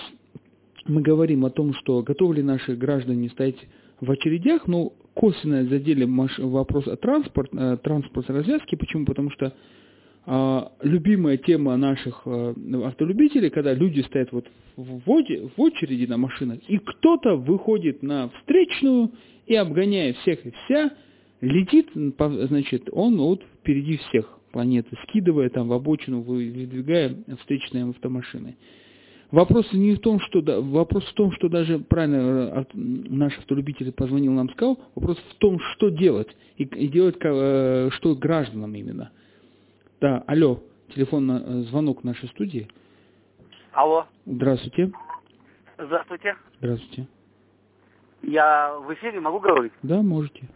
[0.86, 3.56] мы говорим о том, что готовы ли наши граждане стоять
[4.00, 6.04] в очередях, но косвенно задели
[6.38, 8.74] вопрос о транспорт, э, транспорт развязки.
[8.74, 9.06] Почему?
[9.06, 9.54] Потому что
[10.26, 12.54] а, любимая тема наших а,
[12.86, 14.46] автолюбителей, когда люди стоят вот
[14.76, 19.10] в, в очереди на машинах, и кто-то выходит на встречную
[19.46, 20.92] и, обгоняя всех и вся,
[21.42, 28.56] летит, значит, он вот впереди всех планеты, скидывая там в обочину, выдвигая встречные автомашины.
[29.34, 33.90] Вопрос не в том, что да, вопрос в том, что даже правильно э, наш автолюбитель
[33.90, 39.10] позвонил нам, сказал, вопрос в том, что делать и, и делать э, что гражданам именно.
[40.00, 40.60] Да, алло,
[40.94, 42.68] телефон, э, звонок нашей студии.
[43.72, 44.92] Алло, Здравствуйте.
[45.78, 46.36] здравствуйте.
[46.60, 47.08] Здравствуйте.
[48.22, 49.72] Я в эфире могу говорить?
[49.82, 50.48] Да, можете.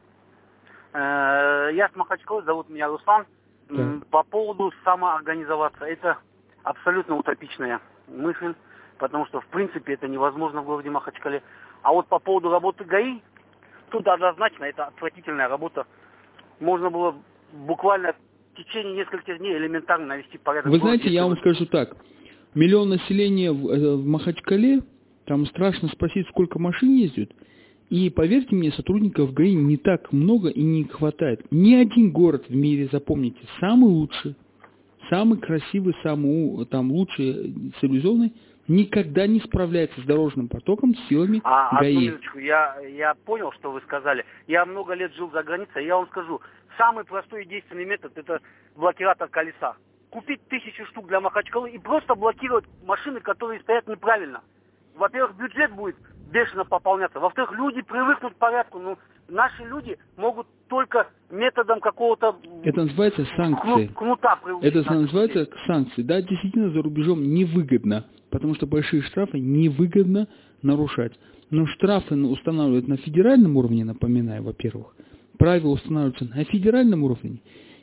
[0.95, 3.27] Я с Махачкалы, зовут меня Руслан.
[3.71, 6.19] М, По поводу самоорганизоваться, это
[6.62, 8.55] абсолютно утопичная мысль,
[8.99, 11.43] потому что в принципе это невозможно в городе Махачкале.
[11.83, 13.21] А вот по поводу работы ГАИ,
[13.91, 15.87] тут однозначно это отвратительная работа.
[16.61, 17.15] Можно было
[17.53, 20.71] буквально в течение нескольких дней элементарно навести порядок.
[20.71, 21.97] Вы знаете, я вам скажу так.
[22.55, 24.83] Миллион населения в, э, в Махачкале,
[25.27, 27.31] там страшно спросить, сколько машин ездят.
[27.91, 31.47] И поверьте мне, сотрудников ГАИ не так много и не хватает.
[31.51, 34.35] Ни один город в мире, запомните, самый лучший,
[35.09, 38.33] самый красивый, самый у- там лучший, э, цивилизованный,
[38.69, 42.07] никогда не справляется с дорожным потоком силами А, одну ГАИ.
[42.07, 44.25] минуточку, я, я понял, что вы сказали.
[44.47, 46.41] Я много лет жил за границей, я вам скажу,
[46.77, 48.41] самый простой и действенный метод это
[48.77, 49.77] блокиратор колеса.
[50.11, 54.43] Купить тысячу штук для Махачкалы и просто блокировать машины, которые стоят неправильно.
[54.95, 55.97] Во-первых, бюджет будет
[56.31, 57.21] бешено пополняться.
[57.21, 58.79] Во-вторых, люди привыкнут к порядку.
[58.79, 63.87] Ну, наши люди могут только методом какого-то Это называется санкции.
[63.87, 65.53] кну- кнута Это называется людей.
[65.67, 66.03] санкции.
[66.03, 70.29] Да, действительно, за рубежом невыгодно, потому что большие штрафы невыгодно
[70.62, 71.12] нарушать.
[71.51, 74.95] Но штрафы на- устанавливают на федеральном уровне, напоминаю, во-первых.
[75.38, 77.41] Правила устанавливаются на федеральном уровне.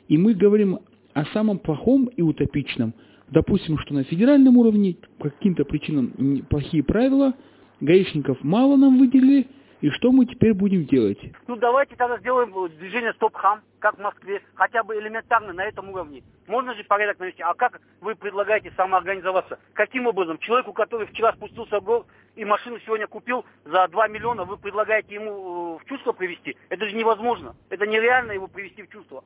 [0.08, 0.78] И мы говорим
[1.14, 2.94] о самом плохом и утопичном.
[3.30, 7.34] Допустим, что на федеральном уровне по каким-то причинам плохие правила,
[7.80, 9.48] гаишников мало нам выделили,
[9.80, 11.18] и что мы теперь будем делать?
[11.46, 15.90] Ну давайте тогда сделаем э, движение стоп-хам, как в Москве, хотя бы элементарно на этом
[15.90, 16.22] уровне.
[16.46, 17.42] Можно же порядок навести.
[17.42, 19.58] А как вы предлагаете самоорганизоваться?
[19.74, 20.38] Каким образом?
[20.38, 25.14] Человеку, который вчера спустился в город и машину сегодня купил за 2 миллиона, вы предлагаете
[25.14, 26.56] ему э, в чувство привести?
[26.70, 27.54] Это же невозможно.
[27.68, 29.24] Это нереально его привести в чувство.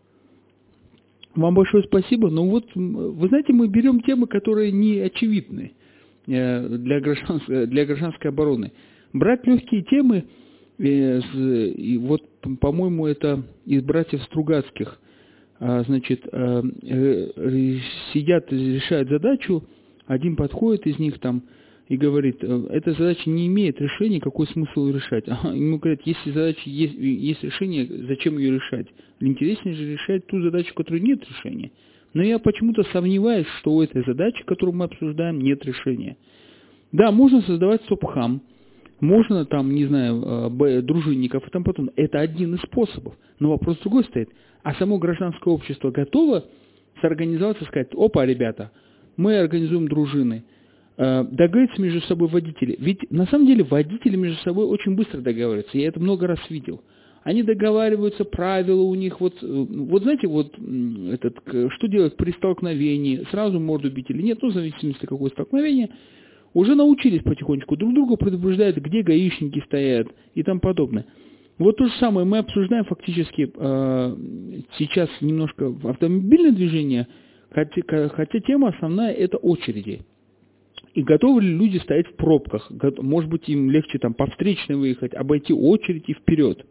[1.36, 2.28] Вам большое спасибо.
[2.28, 5.74] Но вот, м, вы знаете, мы берем темы, которые не очевидны
[6.26, 8.72] э, для, гражданской, для гражданской обороны.
[9.12, 10.25] Брать легкие темы,
[10.79, 12.23] э, и вот,
[12.61, 14.99] по-моему, это из братьев Стругацких,
[15.62, 17.77] А, значит, э, э,
[18.14, 19.62] сидят, решают задачу,
[20.07, 21.42] один подходит из них там
[21.87, 25.25] и говорит, эта задача не имеет решения, какой смысл ее решать?
[25.29, 28.87] Ага, ему говорят, если задача есть, есть решение, зачем ее решать?
[29.20, 31.73] Интереснее же решать ту задачу, у которой нет решения.
[32.14, 36.16] Но я почему-то сомневаюсь, что у этой задачи, которую мы обсуждаем, нет решения.
[36.90, 38.40] Да, можно создавать стоп-хам,
[39.00, 41.90] можно там, не знаю, э, дружинников и там потом.
[41.96, 43.14] Это один из способов.
[43.38, 44.30] Но вопрос другой стоит.
[44.62, 46.44] А само гражданское общество готово
[47.00, 48.70] сорганизоваться и сказать, опа, ребята,
[49.16, 50.44] мы организуем дружины,
[50.96, 52.76] э, договориться между собой водители.
[52.78, 55.78] Ведь на самом деле водители между собой очень быстро договариваются.
[55.78, 56.82] Я это много раз видел.
[57.22, 60.54] Они договариваются, правила у них, вот, э, вот знаете, вот
[61.10, 61.38] этот,
[61.72, 65.90] что делать при столкновении, сразу морду бить или нет, ну, в зависимости какое столкновение,
[66.54, 71.06] уже научились потихонечку, друг друга предупреждают, где гаишники стоят и тому подобное.
[71.58, 74.16] Вот то же самое мы обсуждаем фактически э,
[74.78, 77.06] сейчас немножко автомобильное движение,
[77.50, 80.00] хотя, хотя тема основная это очереди.
[80.94, 82.70] И готовы ли люди стоять в пробках?
[82.98, 86.64] Может быть, им легче там по встречной выехать, обойти очередь и вперед.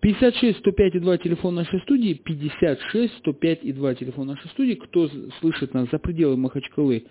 [0.00, 4.74] 56 105 и 2 телефон нашей студии, 56 105 и 2 телефон нашей студии.
[4.74, 5.08] Кто
[5.40, 7.04] слышит нас за пределы Махачкалы,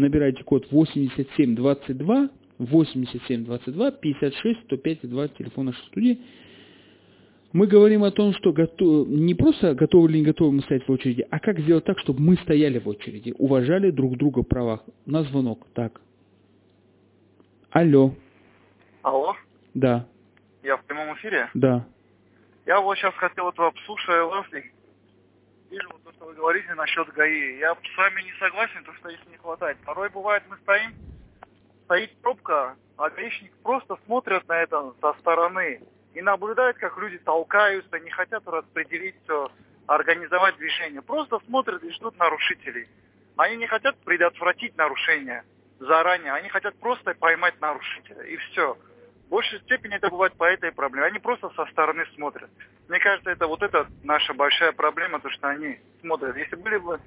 [0.00, 6.20] набирайте код 8722, 8722, 56 105 и 2 телефон нашей студии.
[7.52, 10.90] Мы говорим о том, что готов, не просто готовы или не готовы мы стоять в
[10.90, 14.82] очереди, а как сделать так, чтобы мы стояли в очереди, уважали друг друга в правах.
[15.04, 15.66] На звонок.
[15.74, 16.00] Так.
[17.70, 18.14] Алло.
[19.02, 19.34] Алло,
[19.74, 20.06] Да.
[20.62, 21.50] я в прямом эфире.
[21.54, 21.86] Да.
[22.64, 24.62] Я вот сейчас хотел, вам, слушая вас, и
[25.72, 27.58] вижу вот то, что вы говорите насчет ГАИ.
[27.58, 29.78] Я с вами не согласен, то что их не хватает.
[29.84, 30.94] Порой бывает, мы стоим,
[31.84, 35.80] стоит пробка, а гаишник просто смотрят на это со стороны
[36.14, 39.50] и наблюдают, как люди толкаются, не хотят распределить все,
[39.86, 41.00] организовать движение.
[41.00, 42.88] Просто смотрят и ждут нарушителей.
[43.36, 45.42] Они не хотят предотвратить нарушение
[45.80, 48.76] заранее, они хотят просто поймать нарушителя, и все.
[49.32, 51.06] Большей степени это бывает по этой проблеме.
[51.06, 52.50] Они просто со стороны смотрят.
[52.86, 56.36] Мне кажется, это вот это наша большая проблема, то, что они смотрят.
[56.36, 57.00] Если были бы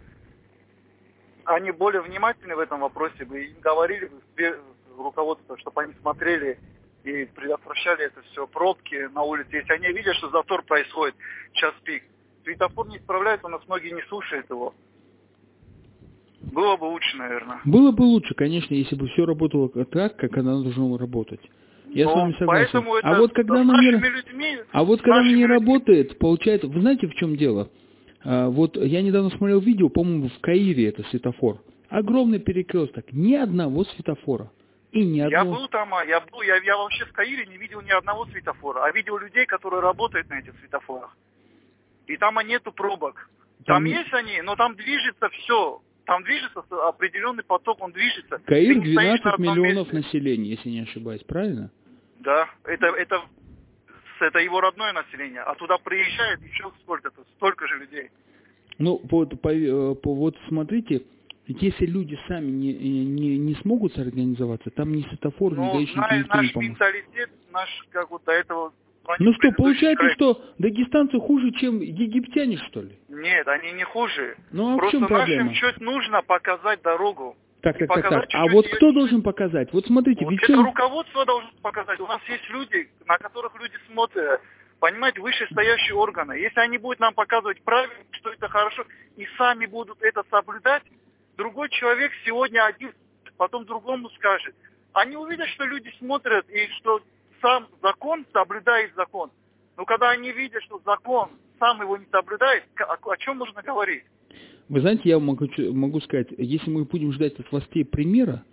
[1.43, 4.59] они более внимательны в этом вопросе, бы им говорили бы
[4.97, 6.57] руководство, чтобы они смотрели
[7.03, 9.57] и предотвращали это все, пробки на улице.
[9.57, 11.13] Если они видят, что затор происходит,
[11.53, 12.05] час пик,
[12.43, 14.73] светофор не справляется, у нас многие не слушают его.
[16.41, 17.59] Было бы лучше, наверное.
[17.65, 21.41] Было бы лучше, конечно, если бы все работало так, как оно должно работать.
[21.95, 22.83] Я с Но вами согласен.
[23.03, 26.67] А вот когда с оно не, людьми, а вот с когда нашими не работает, получается,
[26.67, 27.69] вы знаете, в чем дело?
[28.21, 31.61] А, вот я недавно смотрел видео, по-моему, в Каире это светофор.
[31.87, 34.51] Огромный перекресток, ни одного светофора.
[34.91, 35.55] И ни Я одного...
[35.55, 38.83] был там, а, я был, я, я вообще в Каире не видел ни одного светофора,
[38.83, 41.15] а видел людей, которые работают на этих светофорах.
[42.07, 43.29] И там нету пробок.
[43.65, 45.81] Там, Там- есть они, но там движется все.
[46.05, 48.39] Там движется с- определенный поток, он движется.
[48.45, 49.95] Каир Ты не стоишь 12 на одном миллионов месте.
[50.07, 51.71] населения, если не ошибаюсь, правильно?
[52.19, 53.21] Да, это, это,
[54.21, 55.41] это его родное население.
[55.41, 58.09] А туда приезжает еще сколько-то, столько же людей.
[58.77, 61.03] Ну, вот, по- э, по- вот смотрите,
[61.47, 62.73] если люди сами не,
[63.05, 66.69] не, не смогут сорганизоваться, там ни светофор, ни Но гаишники, зная никто не наш поможет.
[66.71, 68.73] менталитет, наш, как вот до этого...
[69.19, 72.97] Ну что, получается, человек- что дагестанцы хуже, чем египтяне, что ли?
[73.07, 74.35] Нет, они не хуже.
[74.51, 75.43] Ну а в Просто чем проблема?
[75.45, 77.37] нашим чуть нужно показать дорогу.
[77.65, 78.25] Так, так, так, так.
[78.33, 79.73] А вот кто должен показать?
[79.73, 81.99] Вот смотрите, Вот ведь это руководство должно показать.
[81.99, 84.39] У нас есть люди, на которых люди смотрят,
[84.79, 86.33] понимаете, вышестоящие органы.
[86.33, 88.85] Если они будут нам показывать правильно, что это хорошо,
[89.17, 90.83] и сами будут это соблюдать,
[91.37, 92.93] другой человек сегодня один,
[93.35, 94.53] потом другому скажет.
[94.93, 97.01] Они увидят, что люди смотрят, и что
[97.41, 99.31] сам закон соблюдает закон.
[99.75, 104.03] Но когда они видят, что закон сам его не соблюдает, о чем можно говорить?
[104.69, 108.43] Вы знаете, я могу, могу сказать, если мы будем ждать от властей примера,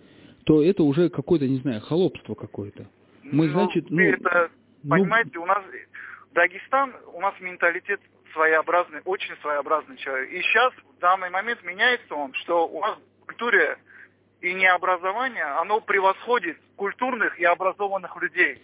[0.45, 2.89] то это уже какое-то, не знаю, холопство какое-то.
[3.23, 4.51] Мы, Ну, значит, ну, это,
[4.83, 5.63] ну, понимаете, у нас
[6.35, 8.01] Дагестан, у нас менталитет
[8.33, 10.31] своеобразный, очень своеобразный человек.
[10.31, 13.79] И сейчас, в данный момент, меняется он, что у нас в культуре
[14.41, 18.59] и необразование, оно превосходит культурных и образованных людей.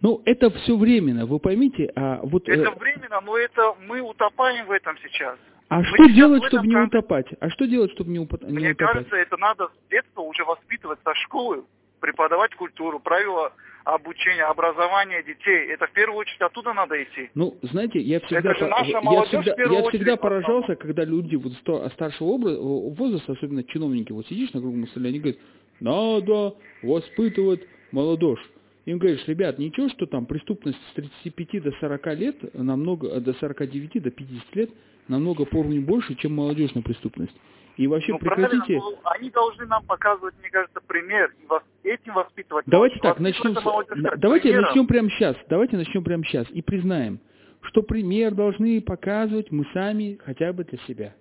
[0.00, 2.48] ну, это все временно, вы поймите, а вот...
[2.48, 5.38] э, Это временно, но это мы утопаем в этом сейчас.
[5.68, 7.26] А мы что делать, чтобы не утопать?
[7.40, 8.94] А что делать, чтобы не, не Мне утопать?
[8.94, 11.64] кажется, это надо с детства уже воспитывать со школы,
[12.00, 13.52] преподавать культуру, правила
[13.84, 15.70] обучения, образования детей.
[15.72, 17.30] Это в первую очередь оттуда надо идти.
[17.34, 20.76] Ну, знаете, я всегда, Это же наша я молодежь всегда, в первую я всегда поражался,
[20.76, 21.52] когда люди вот
[21.92, 25.40] старшего обра- возраста, особенно чиновники, вот сидишь на круглом столе, они говорят,
[25.80, 27.60] надо воспитывать
[27.92, 28.40] молодежь.
[28.86, 34.02] Им говоришь, ребят, ничего, что там преступность с 35 до 40 лет, намного, до 49
[34.02, 34.70] до 50 лет,
[35.08, 37.34] намного по уровню больше, чем молодежная преступность.
[37.76, 38.76] И вообще Ну, прекратите...
[38.78, 42.64] но они должны нам показывать, мне кажется, пример, и вос- этим воспитывать.
[42.66, 43.12] Давайте молодежь.
[43.14, 43.54] так, начнем.
[43.56, 44.64] с- Давайте примером.
[44.66, 45.36] начнем прямо сейчас.
[45.48, 47.18] Давайте начнем прямо сейчас и признаем,
[47.62, 51.14] что пример должны показывать мы сами хотя бы для себя.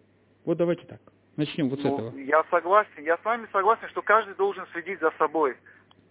[0.45, 0.99] Вот давайте так.
[1.37, 2.15] Начнем вот с Ну, этого.
[2.19, 5.55] Я согласен, я с вами согласен, что каждый должен следить за собой.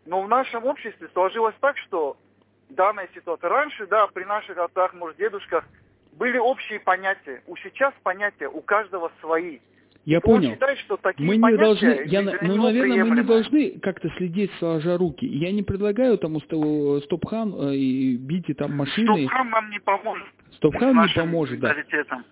[0.06, 2.16] Но в нашем обществе сложилось так, что
[2.68, 3.48] данная ситуация.
[3.48, 5.64] Раньше, да, при наших отцах, может, дедушках,
[6.12, 7.42] были общие понятия.
[7.46, 9.58] У сейчас понятия у каждого свои.
[10.04, 10.50] Я Он понял.
[10.52, 14.98] считает, что такие Мы не должны, я, ну, наверное, мы не должны как-то следить сложа
[14.98, 15.24] руки.
[15.24, 19.26] Я не предлагаю там у Сто- Стопхан э, и бить и там машины.
[19.26, 20.26] Стопхам нам не поможет.
[20.56, 21.76] Стопхан с не поможет, да.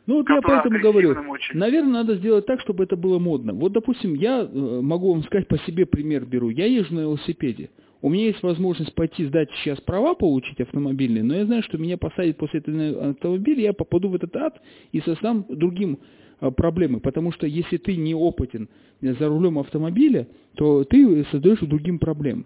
[0.06, 1.56] Ну вот я поэтому говорю, очень.
[1.58, 3.52] наверное, надо сделать так, чтобы это было модно.
[3.52, 4.46] Вот, допустим, я э,
[4.82, 6.50] могу вам сказать, по себе пример беру.
[6.50, 7.70] Я езжу на велосипеде.
[8.02, 11.98] У меня есть возможность пойти сдать сейчас права, получить автомобильные, но я знаю, что меня
[11.98, 14.60] посадят после этого автомобиля, я попаду в этот ад
[14.92, 15.98] и создам другим
[16.40, 17.00] э, проблемы.
[17.00, 18.68] Потому что если ты не опытен
[19.02, 22.44] э, за рулем автомобиля, то ты создаешь другим проблемы.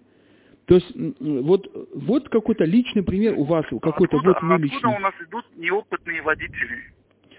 [0.66, 0.90] То есть
[1.20, 4.96] вот, вот какой-то личный пример у вас, какой-то откуда, вот вы откуда личный.
[4.96, 6.92] у нас идут неопытные водители?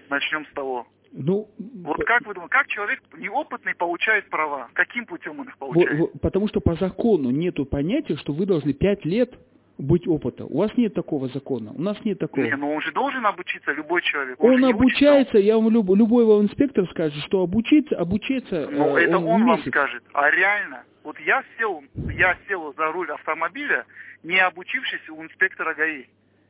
[0.08, 0.86] Начнем с того.
[1.16, 1.48] Ну,
[1.82, 4.68] Вот как вы думаете, как человек неопытный получает права?
[4.74, 6.20] Каким путем он их получает?
[6.20, 9.32] потому что по закону нету понятия, что вы должны пять лет
[9.78, 10.44] быть опыта.
[10.44, 12.44] У вас нет такого закона, у нас нет такого.
[12.44, 14.42] Не, ну он же должен обучиться, любой человек.
[14.42, 18.68] он не обучается, я вам люб- любой вам инспектор скажет, что обучиться, обучиться учится.
[18.70, 19.68] Ну, э, это в он вам месяц.
[19.68, 20.02] скажет.
[20.12, 21.82] А реально, вот я сел,
[22.14, 23.84] я сел за руль автомобиля,
[24.22, 26.04] не обучившись у инспектора ГАИ.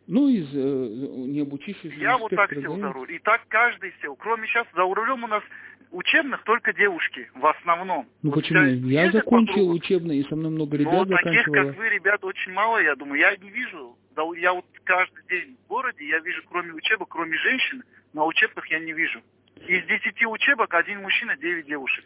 [0.07, 0.59] Ну, из э,
[1.29, 3.12] не обучившихся Я вот так сел за руль.
[3.12, 4.14] И так каждый сел.
[4.16, 5.42] Кроме сейчас за рулем у нас
[5.90, 8.07] учебных только девушки в основном.
[8.23, 8.61] Ну Вот почему?
[8.88, 9.73] Я закончил кругу.
[9.73, 11.55] учебное, и со мной много Ну, ребят таких, заканчивало.
[11.69, 13.21] как вы, ребят, очень мало, я думаю.
[13.21, 13.97] Я не вижу.
[14.14, 18.66] Да, Я вот каждый день в городе, я вижу, кроме учебок, кроме женщин, на учебках
[18.69, 19.21] я не вижу.
[19.66, 22.05] Из десяти учебок один мужчина, девять девушек.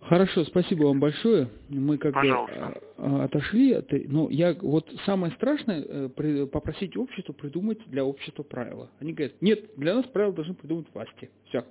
[0.00, 1.48] Хорошо, спасибо вам большое.
[1.68, 2.54] Мы как Пожалуйста.
[2.56, 3.92] бы а, отошли от...
[3.92, 8.90] Ну, я вот самое страшное э, попросить общество придумать для общества правила.
[8.98, 11.30] Они говорят, нет, для нас правила должны придумать власти.
[11.48, 11.64] Все.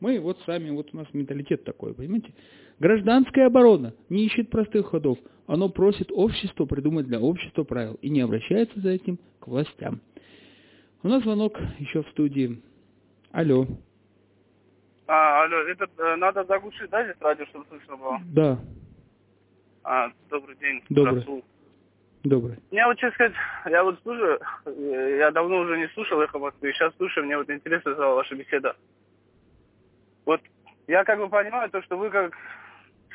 [0.00, 2.34] Мы вот сами, вот у нас менталитет такой, понимаете?
[2.80, 5.16] Гражданская оборона не ищет простых ходов.
[5.46, 10.00] Оно просит общество придумать для общества правил и не обращается за этим к властям.
[11.04, 12.60] У нас звонок еще в студии.
[13.30, 13.66] Алло.
[15.06, 18.20] А, алло, это э, надо заглушить, да, здесь радио, чтобы слышно было?
[18.32, 18.58] Да,
[19.84, 20.82] А, добрый день.
[20.88, 21.16] Добрый.
[21.16, 21.44] Расул.
[22.22, 22.56] добрый.
[22.70, 23.34] Мне вот, честно сказать,
[23.66, 27.50] я вот слушаю, э, я давно уже не слушал «Эхо Москвы», сейчас слушаю, мне вот
[27.50, 28.76] интересно стала ваша беседа.
[30.24, 30.40] Вот
[30.86, 32.32] я как бы понимаю то, что вы как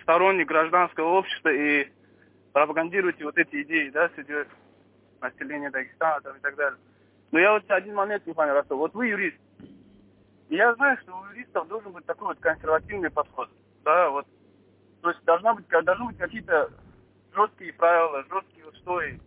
[0.01, 1.87] сторонник гражданского общества и
[2.51, 4.33] пропагандируете вот эти идеи, да, среди
[5.21, 6.77] населения Дагестана там, и так далее.
[7.31, 8.77] Но я вот один момент не понял, Расул.
[8.77, 9.37] Вот вы юрист.
[10.49, 13.49] Я знаю, что у юристов должен быть такой вот консервативный подход.
[13.83, 14.25] Да, вот.
[15.01, 16.71] То есть должна быть, должны быть какие-то
[17.33, 19.19] жесткие правила, жесткие устои.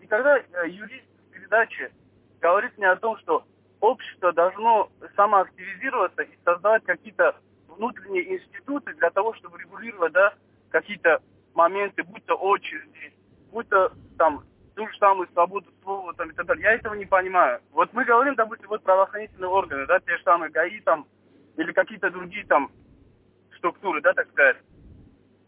[0.00, 1.92] И когда э, юрист в передаче
[2.40, 3.44] говорит мне о том, что
[3.80, 7.36] общество должно самоактивизироваться и создавать какие-то
[7.68, 10.34] внутренние институты для того, чтобы регулировать да,
[10.70, 11.22] какие-то
[11.54, 13.14] моменты, будь то очереди,
[13.52, 14.44] будь то там
[14.80, 16.64] ту же самую свободу слова там, и так далее.
[16.64, 17.60] Я этого не понимаю.
[17.72, 21.06] Вот мы говорим, допустим, вот правоохранительные органы, да, те же самые ГАИ там,
[21.58, 22.72] или какие-то другие там
[23.58, 24.56] структуры, да, так сказать.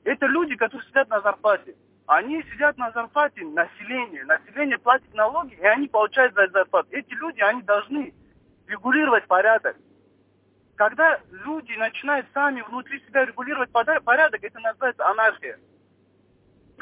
[0.04, 1.74] Это люди, которые сидят на зарплате.
[2.06, 4.22] Они сидят на зарплате населения.
[4.24, 6.88] Население платит налоги, и они получают за зарплату.
[6.90, 8.12] Эти люди, они должны
[8.66, 9.78] регулировать порядок.
[10.76, 15.58] Когда люди начинают сами внутри себя регулировать порядок, это называется анархия.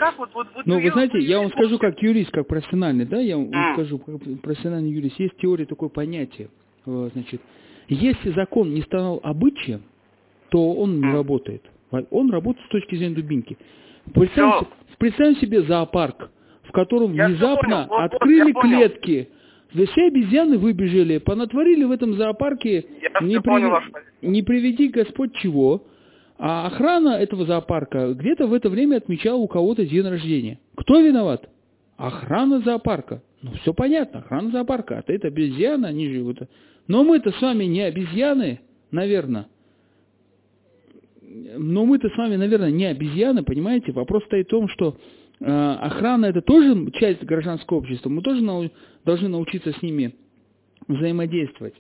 [0.01, 3.18] Как вот, вот, вот ну, вы знаете, я вам скажу как юрист, как профессиональный, да,
[3.18, 3.74] я вам mm.
[3.74, 6.48] скажу, как профессиональный юрист, есть теория такое понятие,
[6.86, 7.42] э, значит,
[7.90, 9.82] если закон не стал обычаем,
[10.48, 11.62] то он не работает.
[12.11, 13.59] Он работает с точки зрения дубинки.
[14.14, 16.30] Представим, представим себе зоопарк,
[16.62, 18.05] в котором я внезапно понял.
[18.05, 19.28] открыли вот, клетки,
[19.74, 22.86] да все обезьяны выбежали, понатворили в этом зоопарке,
[23.20, 24.26] не, при...
[24.26, 25.84] не приведи Господь чего,
[26.43, 30.59] а охрана этого зоопарка где-то в это время отмечала у кого-то день рождения.
[30.74, 31.51] Кто виноват?
[31.99, 33.22] Охрана зоопарка.
[33.43, 35.05] Ну, все понятно, охрана зоопарка.
[35.07, 36.38] А это обезьяна, они же вот...
[36.86, 38.61] Но мы-то с вами не обезьяны,
[38.91, 39.49] наверное.
[41.59, 43.93] Но мы-то с вами, наверное, не обезьяны, понимаете?
[43.93, 44.97] Вопрос стоит в том, что
[45.41, 48.09] э, охрана это тоже часть гражданского общества.
[48.09, 48.70] Мы тоже нау-
[49.05, 50.14] должны научиться с ними
[50.88, 51.74] взаимодействовать.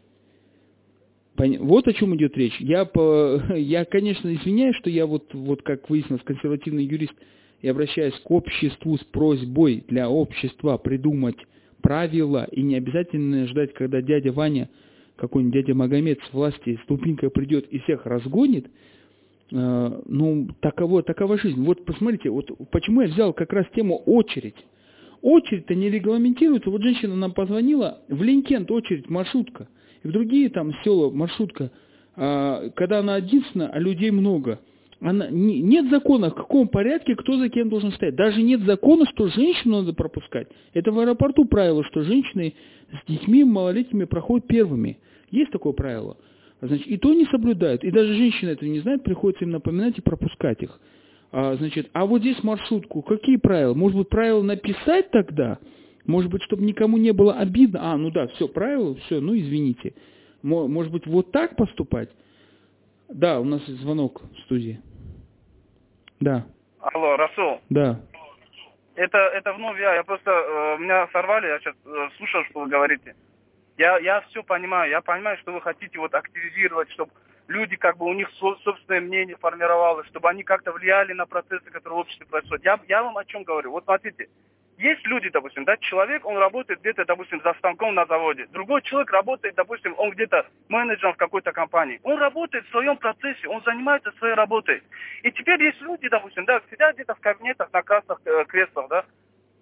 [1.36, 2.56] Вот о чем идет речь.
[2.60, 7.14] Я, по, я, конечно, извиняюсь, что я вот, вот как выяснилось, консервативный юрист,
[7.62, 11.36] и обращаюсь к обществу с просьбой для общества придумать
[11.82, 14.68] правила, и не обязательно ждать, когда дядя Ваня,
[15.16, 18.66] какой-нибудь дядя Магомед с власти ступенькой придет и всех разгонит,
[19.52, 21.62] э, ну, таково, такова жизнь.
[21.62, 24.56] Вот посмотрите, вот почему я взял как раз тему очередь.
[25.20, 26.70] Очередь-то не регламентируется.
[26.70, 29.68] Вот женщина нам позвонила, в Ленкент очередь, маршрутка–
[30.02, 31.70] и в другие там села, маршрутка,
[32.16, 34.60] а, когда она единственная, а людей много,
[35.00, 38.16] она, не, нет закона, в каком порядке кто за кем должен стоять.
[38.16, 40.48] Даже нет закона, что женщину надо пропускать.
[40.74, 42.54] Это в аэропорту правило, что женщины
[42.92, 44.98] с детьми малолетними проходят первыми.
[45.30, 46.18] Есть такое правило.
[46.60, 47.82] Значит, и то не соблюдают.
[47.82, 50.78] И даже женщины этого не знают, приходится им напоминать и пропускать их.
[51.32, 53.72] А, значит, а вот здесь маршрутку, какие правила?
[53.72, 55.58] Может быть, правила написать тогда?
[56.10, 57.92] Может быть, чтобы никому не было обидно.
[57.92, 59.94] А, ну да, все, правило, все, ну извините.
[60.42, 62.10] Может быть, вот так поступать?
[63.08, 64.80] Да, у нас звонок в студии.
[66.18, 66.46] Да.
[66.80, 67.60] Алло, Расул.
[67.70, 68.00] Да.
[68.96, 72.68] Это, это вновь я, я просто, э, меня сорвали, я сейчас э, слушал, что вы
[72.68, 73.14] говорите.
[73.78, 77.12] Я, я все понимаю, я понимаю, что вы хотите вот активизировать, чтобы
[77.48, 81.96] люди, как бы у них собственное мнение формировалось, чтобы они как-то влияли на процессы, которые
[81.96, 82.64] в обществе происходят.
[82.64, 83.70] Я, я вам о чем говорю.
[83.70, 84.28] Вот смотрите,
[84.80, 88.46] есть люди, допустим, да, человек, он работает где-то, допустим, за станком на заводе.
[88.46, 92.00] Другой человек работает, допустим, он где-то менеджером в какой-то компании.
[92.02, 94.82] Он работает в своем процессе, он занимается своей работой.
[95.22, 99.04] И теперь есть люди, допустим, да, сидят где-то в кабинетах на красных э, креслах, да.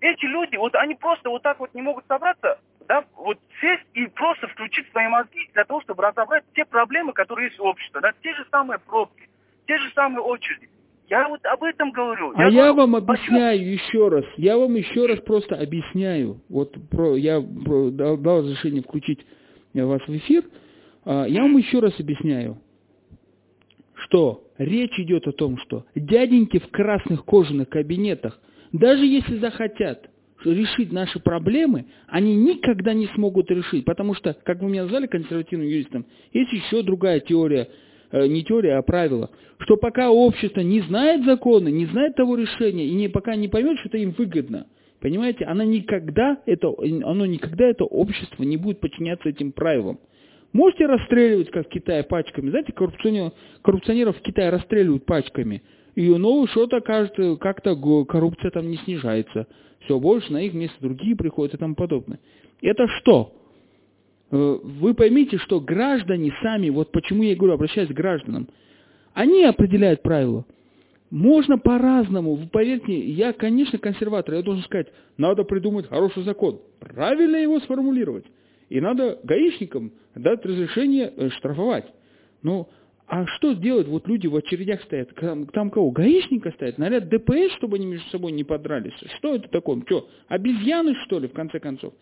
[0.00, 4.06] Эти люди, вот они просто вот так вот не могут собраться, да, вот сесть и
[4.06, 8.12] просто включить свои мозги для того, чтобы разобрать те проблемы, которые есть в обществе, да,
[8.22, 9.28] те же самые пробки,
[9.66, 10.68] те же самые очереди.
[11.08, 12.32] Я вот об этом говорю.
[12.34, 13.72] А я, я вам объясняю почему?
[13.72, 14.24] еще раз.
[14.36, 16.42] Я вам еще раз просто объясняю.
[16.48, 19.20] Вот про, я про, дал, дал разрешение включить
[19.72, 20.44] вас в эфир.
[21.04, 22.58] А, я вам еще раз объясняю,
[23.94, 28.38] что речь идет о том, что дяденьки в красных кожаных кабинетах,
[28.72, 30.10] даже если захотят
[30.44, 33.86] решить наши проблемы, они никогда не смогут решить.
[33.86, 38.76] Потому что, как вы меня назвали консервативным юристом, есть еще другая теория– Э, не теория,
[38.76, 43.36] а правило, что пока общество не знает закона, не знает того решения, и не, пока
[43.36, 44.66] не поймет, что это им выгодно,
[45.00, 49.98] понимаете, она никогда это, оно никогда это общество не будет подчиняться этим правилам.
[50.52, 52.48] Можете расстреливать, как в Китае, пачками.
[52.48, 55.62] Знаете, коррупционеров, коррупционеров в Китае расстреливают пачками.
[55.94, 59.46] И ну, что-то кажется, как-то коррупция там не снижается.
[59.84, 62.18] Все больше на их место другие приходят и тому подобное.
[62.62, 63.32] Это что?
[64.30, 68.48] Э, вы поймите, что граждане сами, вот почему я говорю, обращаюсь к гражданам,
[69.14, 70.44] они определяют правила.
[71.10, 72.34] Можно по-разному.
[72.34, 78.26] Вы поверьте, я, конечно, консерватор, я должен сказать, надо придумать хороший закон, правильно его сформулировать.
[78.68, 81.86] И надо гаишникам дать разрешение э, штрафовать.
[82.42, 82.68] Но
[83.06, 83.88] а что делать?
[83.88, 85.14] Вот люди в очередях стоят.
[85.14, 85.90] Там, там кого?
[85.90, 86.76] Гаишника стоят?
[86.76, 88.92] Наряд ДПС, чтобы они между собой не подрались?
[89.16, 89.80] Что это такое?
[89.86, 91.94] Что, обезьяны, что ли, в конце концов?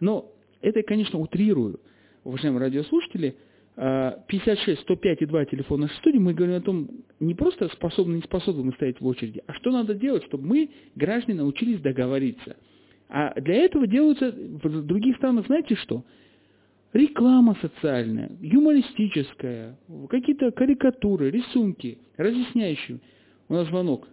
[0.00, 1.80] Но это, конечно, утрирую,
[2.24, 3.36] уважаемые радиослушатели.
[3.76, 8.22] 56 105 и 2 телефон нашей студии, мы говорим о том, не просто способны, не
[8.22, 12.56] способны мы стоять в очереди, а что надо делать, чтобы мы, граждане, научились договориться.
[13.08, 16.04] А для этого делаются в других странах, знаете что?
[16.92, 19.76] реклама социальная, юмористическая,
[20.08, 23.00] какие-то карикатуры, рисунки, разъясняющие.
[23.48, 24.08] У нас звонок.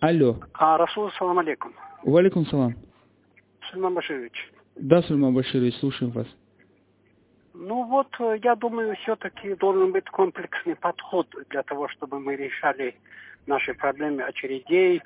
[0.00, 0.40] Алло.
[0.54, 1.72] А, Расул, салам алейкум.
[2.04, 2.74] Валикум салам.
[3.70, 4.51] Сульман Баширович.
[4.76, 6.26] Да, Сульман Баширович, слушаем вас.
[7.54, 12.94] Ну вот, э, я думаю, все-таки должен быть комплексный подход для того, чтобы мы решали
[13.46, 15.02] наши проблемы очередей,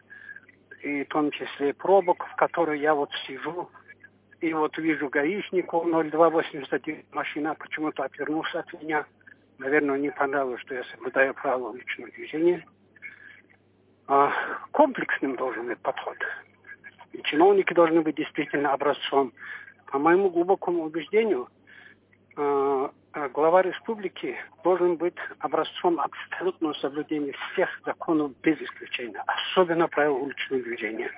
[0.82, 3.68] и в том числе пробок, в которой я вот сижу
[4.40, 9.06] и вот вижу гаишнику 0281, машина почему-то отвернулся от меня.
[9.58, 12.64] Наверное, не понравилось, что я соблюдаю правила уличного движения.
[14.06, 14.30] А,
[14.72, 16.16] комплексным должен быть подход.
[17.24, 19.32] Чиновники должны быть действительно образцом.
[19.90, 21.48] По моему глубокому убеждению,
[22.36, 30.16] а, а, глава республики должен быть образцом абсолютного соблюдения всех законов без исключения, особенно правил
[30.16, 31.10] уличного движения.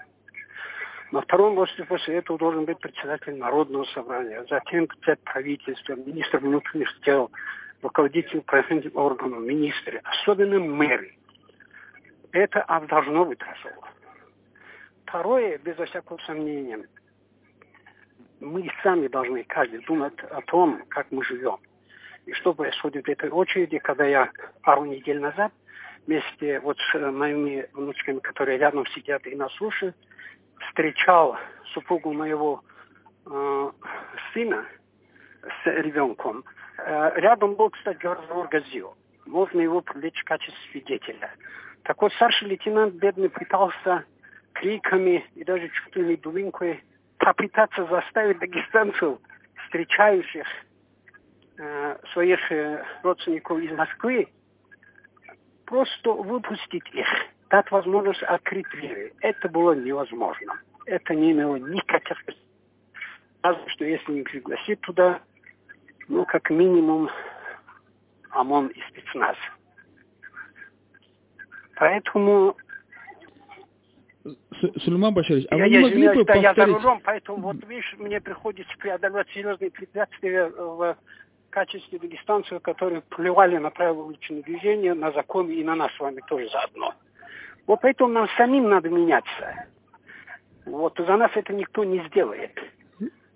[1.11, 6.88] На втором месте после этого должен быть председатель Народного собрания, затем председатель правительства, министр внутренних
[7.01, 7.30] дел,
[7.82, 11.14] руководитель правоохранительных органов, министры, особенно мэры.
[12.32, 13.88] Это должно быть разумно.
[15.09, 16.87] Второе, безо всякого сомнения,
[18.41, 21.57] мы сами должны каждый думать о том, как мы живем.
[22.27, 24.31] И что происходит в этой очереди, когда я
[24.63, 25.51] пару недель назад
[26.07, 29.97] вместе вот с моими внучками, которые рядом сидят и нас слушают,
[30.69, 31.39] встречал
[31.73, 32.63] супругу моего
[33.25, 33.71] э,
[34.35, 34.67] сына
[35.43, 36.45] с ребенком.
[36.77, 38.93] Э, рядом был, кстати, разговор Газио.
[39.25, 41.31] Можно его привлечь в качестве свидетеля.
[41.85, 44.05] Так вот, старший лейтенант бедный пытался
[44.59, 46.83] криками и даже чуть ли не дубинкой
[47.19, 49.19] попытаться заставить дагестанцев,
[49.65, 50.47] встречающих
[51.59, 54.29] э, своих э, родственников из Москвы,
[55.65, 57.07] просто выпустить их
[57.51, 59.13] дать возможность открыть двери.
[59.21, 60.61] Это было невозможно.
[60.87, 62.17] Это не имело никаких...
[63.43, 65.21] Разве что если не пригласить туда,
[66.09, 67.09] ну, как минимум,
[68.31, 69.37] ОМОН и спецназ.
[71.77, 72.57] Поэтому...
[74.85, 76.43] Сулейман Башарович, а я, вы не могли бы повторить...
[76.43, 80.97] Я за рулем, поэтому вот видишь, мне приходится преодолевать серьезные препятствия в
[81.51, 86.20] качестве дагестанцев, которые плевали на правила уличного движения, на законы и на нас с вами
[86.29, 86.95] тоже заодно.
[87.66, 89.66] Вот поэтому нам самим надо меняться.
[90.64, 92.59] Вот за нас это никто не сделает.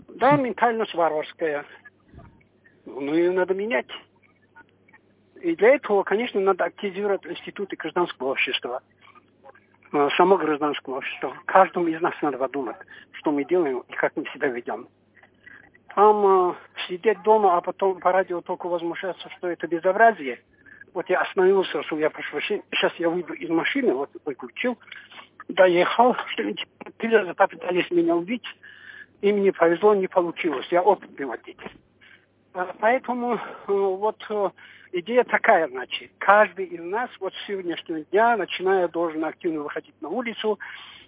[0.08, 1.64] Да, ментальность варварская.
[2.84, 3.88] Но ее надо менять.
[5.40, 8.80] И для этого, конечно, надо активизировать институты гражданского общества.
[9.92, 11.36] Э, само гражданское общество.
[11.46, 12.76] Каждому из нас надо подумать,
[13.12, 14.88] что мы делаем и как мы себя ведем.
[15.94, 16.54] Там э,
[16.88, 20.40] сидеть дома, а потом по радио только возмущаться, что это безобразие–
[20.94, 24.78] вот я остановился, что я прошу сейчас я выйду из машины, вот выключил,
[25.48, 26.66] доехал, что-нибудь
[27.36, 28.44] попытались меня убить,
[29.22, 31.70] и мне повезло, не получилось, я опытный водитель.
[32.54, 34.50] А, поэтому э, вот э,
[34.92, 40.08] идея такая, значит, каждый из нас вот с сегодняшнего дня, начиная, должен активно выходить на
[40.08, 40.58] улицу,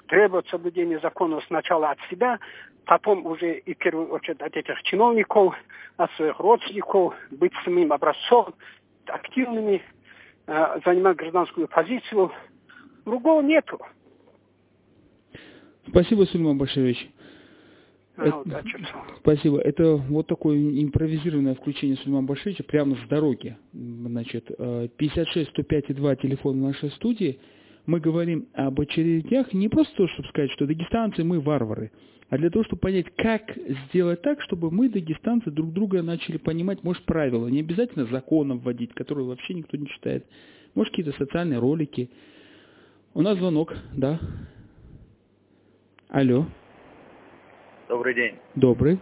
[0.09, 2.39] требовать соблюдения законов сначала от себя,
[2.87, 5.55] потом уже и в первую очередь от этих чиновников,
[5.97, 8.55] от своих родственников, быть самим образцом,
[9.07, 9.83] активными,
[10.47, 12.33] э, занимать гражданскую позицию.
[13.05, 13.79] Другого нету.
[15.87, 17.11] Спасибо, Сульман Башевич.
[18.17, 18.65] Это,
[19.19, 19.59] спасибо.
[19.59, 23.57] Это вот такое импровизированное включение Сульмана Башевича прямо с дороги.
[23.73, 24.47] Значит,
[24.97, 27.41] 56 105 и 2 телефон нашей студии.
[27.87, 31.91] Мы говорим об очередях не просто то, чтобы сказать, что дагестанцы мы варвары,
[32.31, 33.43] а для того, чтобы понять, как
[33.89, 38.95] сделать так, чтобы мы, дагестанцы, друг друга начали понимать, может, правила, не обязательно законом вводить,
[38.95, 40.25] которые вообще никто не читает,
[40.75, 42.09] может, какие-то социальные ролики.
[43.13, 44.19] У нас звонок, да.
[46.09, 46.47] Алло.
[47.95, 48.35] Добрый день.
[48.57, 48.99] Добрый.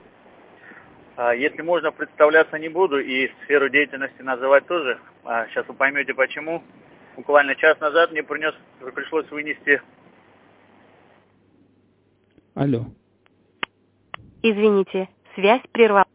[1.17, 4.99] А, если можно, представляться не буду и сферу деятельности называть тоже.
[5.25, 6.63] А, сейчас вы поймете почему.
[7.17, 8.55] Буквально час назад мне принес,
[8.95, 9.81] пришлось вынести...
[12.53, 12.85] Алло.
[14.43, 16.07] Извините, связь прервалась.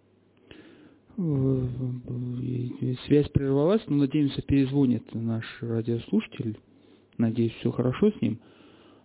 [3.07, 6.59] Связь прервалась, но надеемся, перезвонит наш радиослушатель.
[7.17, 8.38] Надеюсь, все хорошо с ним.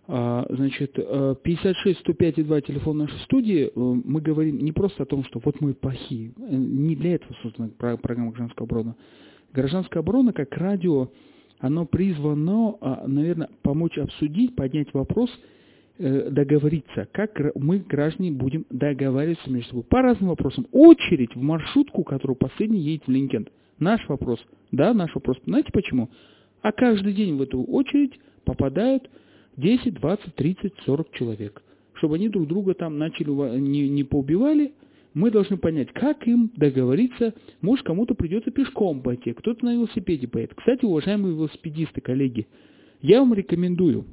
[0.05, 3.67] А, значит, 56 105 и 2 телефон нашей студии.
[3.67, 6.33] Э, мы говорим не просто о том, что вот мы плохие.
[6.37, 8.95] Э, не для этого создана программа гражданского брода.
[9.53, 11.09] Гражданская оборона как радио,
[11.59, 15.29] оно призвано, а, наверное, помочь обсудить, поднять вопрос,
[15.99, 20.67] э, договориться, как мы, граждане, будем договариваться между собой по разным вопросам.
[20.73, 23.49] Очередь в маршрутку, которая последний едет в Линкент.
[23.79, 24.43] Наш вопрос.
[24.73, 25.37] Да, наш вопрос.
[25.45, 26.09] Знаете почему?
[26.61, 29.09] А каждый день в эту очередь попадают
[29.57, 31.61] 10, 20, 30, 40 человек.
[31.95, 34.73] Чтобы они друг друга там начали, не, не поубивали,
[35.13, 37.33] мы должны понять, как им договориться.
[37.61, 40.55] Может, кому-то придется пешком пойти, кто-то на велосипеде поедет.
[40.55, 42.47] Кстати, уважаемые велосипедисты, коллеги,
[43.01, 44.05] я вам рекомендую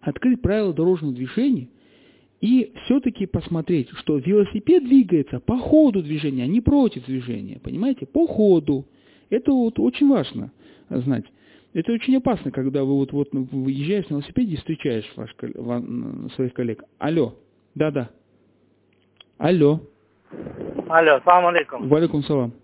[0.00, 1.68] открыть правила дорожного движения
[2.40, 7.58] и все-таки посмотреть, что велосипед двигается по ходу движения, а не против движения.
[7.62, 8.06] Понимаете?
[8.06, 8.86] По ходу.
[9.30, 10.52] Это вот очень важно
[10.90, 11.24] знать.
[11.76, 15.30] Это очень опасно, когда вы вот, вот выезжаешь на велосипеде и встречаешь ваш,
[16.34, 16.82] своих коллег.
[16.98, 17.34] Алло.
[17.74, 18.08] Да-да.
[19.36, 19.80] Алло.
[20.88, 21.86] Алло, салам алейкум.
[21.90, 22.54] Валикум салам.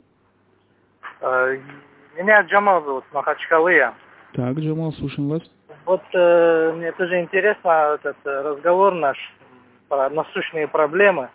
[1.20, 1.58] Э,
[2.16, 3.82] меня Джамал зовут, Махачкалы.
[4.32, 5.42] Так, Джамал, слушаем вас.
[5.84, 9.18] Вот э, мне тоже интересно этот э, разговор наш
[9.88, 11.28] про насущные проблемы.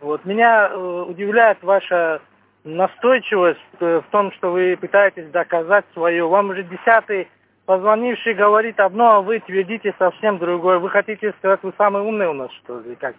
[0.00, 2.22] Вот меня э, удивляет ваша
[2.66, 6.26] настойчивость э, в том, что вы пытаетесь доказать свое.
[6.26, 7.28] Вам уже десятый
[7.64, 10.78] позвонивший говорит одно, а вы твердите совсем другое.
[10.78, 12.96] Вы хотите сказать, вы самый умный у нас, что ли?
[12.96, 13.14] Как?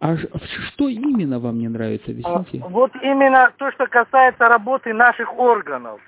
[0.00, 2.60] А что именно вам не нравится, объясните?
[2.64, 6.00] А, вот именно то, что касается работы наших органов.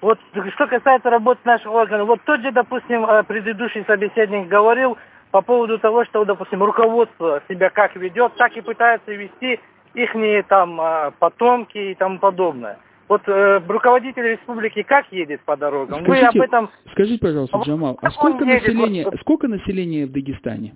[0.00, 0.18] Вот
[0.54, 4.98] что касается работы наших органов, вот тот же, допустим, э, предыдущий собеседник говорил
[5.30, 9.60] по поводу того, что, допустим, руководство себя как ведет, так и пытается вести
[9.96, 12.78] ихние там а, потомки и тому подобное.
[13.08, 16.02] Вот э, руководитель республики как едет по дорогам?
[16.02, 16.70] Скажите, Вы об этом...
[16.92, 19.14] Скажите, пожалуйста, Джамал, а сколько населения, вот...
[19.20, 20.74] сколько населения в Дагестане?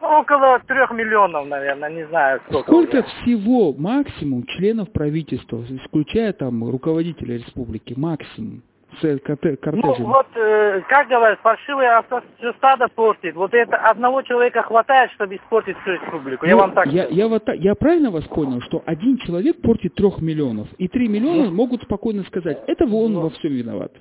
[0.00, 2.72] Около трех миллионов, наверное, не знаю сколько.
[2.72, 3.02] Сколько уже.
[3.02, 8.62] всего максимум членов правительства, исключая там руководителя республики, максимум?
[9.00, 9.80] С кортежем?
[9.80, 12.22] Ну, вот, э, как говорят, фальшивое авто
[12.58, 13.34] стадо портит.
[13.34, 16.44] Вот это одного человека хватает, чтобы испортить всю республику.
[16.44, 19.94] Ну, я вам так я, я, вот, я правильно вас понял, что один человек портит
[19.94, 23.92] трех миллионов, и три миллиона ну, могут спокойно сказать, это он ну, во всем виноват.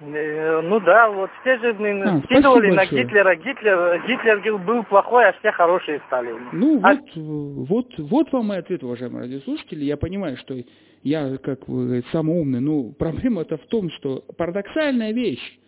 [0.00, 3.34] Э, ну да, вот все же а, скидывали на Гитлера.
[3.34, 6.34] Гитлер, Гитлер был плохой, а все хорошие стали.
[6.52, 6.94] Ну а...
[6.94, 9.84] вот, вот, вот вам и ответ, уважаемые радиослушатели.
[9.84, 10.54] Я понимаю, что
[11.02, 15.58] я, как вы самый умный, ну проблема-то в том, что парадоксальная вещь.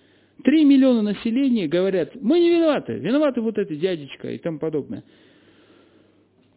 [0.44, 5.02] Три миллиона населения говорят, мы не виноваты, виноваты вот эти дядечка и тому подобное.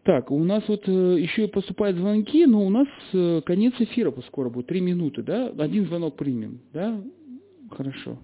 [0.03, 4.49] Так, у нас вот э, еще поступают звонки, но у нас э, конец эфира скоро
[4.49, 5.51] будет, три минуты, да?
[5.57, 7.01] Один звонок примем, да?
[7.76, 8.19] Хорошо.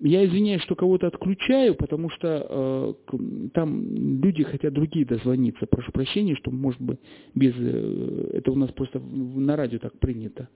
[0.00, 5.66] Я извиняюсь, что кого-то отключаю, потому что э, там люди хотят другие дозвониться.
[5.66, 6.98] Прошу прощения, что, может быть,
[7.34, 7.52] без...
[7.58, 10.48] Э, это у нас просто на радио так принято.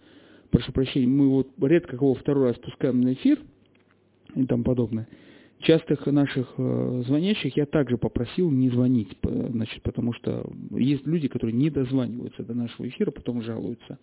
[0.50, 3.38] Прошу прощения, мы вот редко кого второй раз пускаем на эфир
[4.34, 5.06] и тому подобное.
[5.60, 11.54] Частых наших э, звонящих я также попросил не звонить, значит, потому что есть люди, которые
[11.54, 13.98] не дозваниваются до нашего эфира, потом жалуются.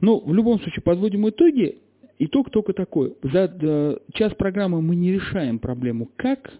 [0.00, 1.78] Но в любом случае подводим итоги.
[2.18, 3.14] Итог только такой.
[3.22, 6.52] За час программы мы не решаем проблему, как,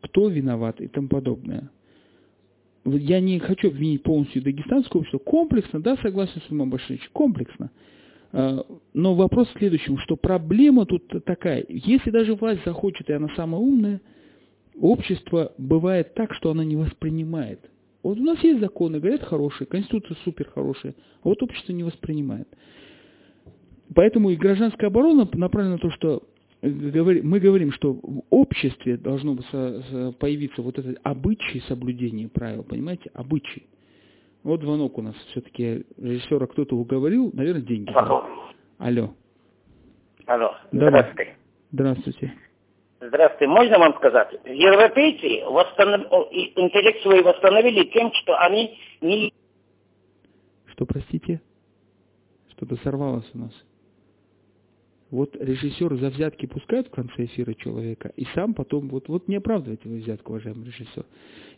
[0.00, 1.70] кто виноват и тому подобное.
[2.84, 5.18] Я не хочу обвинить полностью дагестанское общество.
[5.18, 7.70] Комплексно, да, согласен с Умом Башевичем, комплексно.
[8.32, 11.64] А, но вопрос в следующем, что проблема тут такая.
[11.68, 14.00] Если даже власть захочет, и она самая умная,
[14.78, 17.60] общество бывает так, что она не воспринимает.
[18.02, 22.48] Вот у нас есть законы, говорят, хорошие, конституция супер хорошая, а вот общество не воспринимает.
[23.94, 26.22] Поэтому и гражданская оборона направлена на то, что
[26.62, 29.36] э, мы говорим, что в обществе должно
[30.18, 33.66] появиться вот этот обычай соблюдения правил, понимаете, обычай.
[34.42, 37.90] Вот звонок у нас все-таки режиссера кто-то уговорил, наверное, деньги.
[37.94, 38.26] Алло.
[38.78, 39.14] Алло.
[40.26, 40.54] Алло.
[40.70, 41.36] Здравствуйте.
[41.72, 42.34] Здравствуйте.
[43.00, 43.46] Здравствуйте.
[43.46, 44.32] Можно вам сказать?
[44.44, 46.02] Европейцы восстанов...
[46.32, 49.32] интеллект свой восстановили тем, что они не...
[50.66, 51.40] Что, простите?
[52.50, 53.52] Что-то сорвалось у нас.
[55.14, 59.36] Вот режиссер за взятки пускает в конце эфира человека, и сам потом, вот, вот не
[59.36, 61.06] оправдывайте вы взятку, уважаемый режиссер.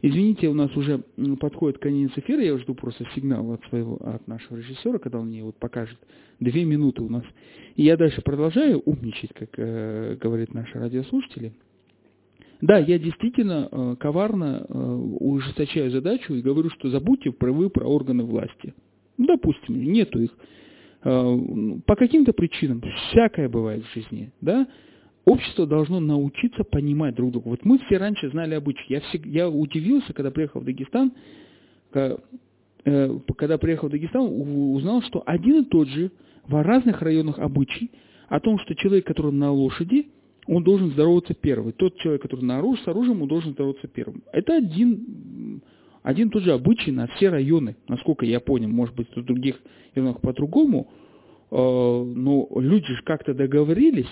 [0.02, 0.98] Извините, у нас уже
[1.40, 5.42] подходит конец эфира, я жду просто сигнал от своего, от нашего режиссера, когда он мне
[5.42, 5.98] вот покажет.
[6.38, 7.24] Две минуты у нас.
[7.76, 11.54] И я дальше продолжаю умничать, как э, говорят наши радиослушатели.
[12.60, 14.78] Да, я действительно э, коварно э,
[15.18, 18.74] ужесточаю задачу и говорю, что забудьте про вы про органы власти.
[19.16, 20.30] Допустим, нету их.
[21.08, 21.38] Э,
[21.86, 24.66] по каким-то причинам, всякое бывает в жизни, да,
[25.24, 27.46] общество должно научиться понимать друг друга.
[27.46, 28.86] Вот мы все раньше знали обычаи.
[28.88, 31.12] Я, всег, я удивился, когда приехал в Дагестан,
[31.92, 32.16] э,
[33.36, 36.10] когда приехал в Дагестан, узнал, что один и тот же
[36.44, 37.92] в разных районах обычай
[38.28, 40.08] о том, что человек, который на лошади,
[40.48, 41.72] он должен здороваться первый.
[41.72, 44.24] Тот человек, который на оружие, с оружием, он должен здороваться первым.
[44.32, 45.62] Это один,
[46.06, 48.68] один тот же обычай на все районы, насколько я понял.
[48.68, 49.56] Может быть, в других
[49.92, 50.88] районах по-другому.
[51.50, 54.06] Э, но люди же как-то договорились,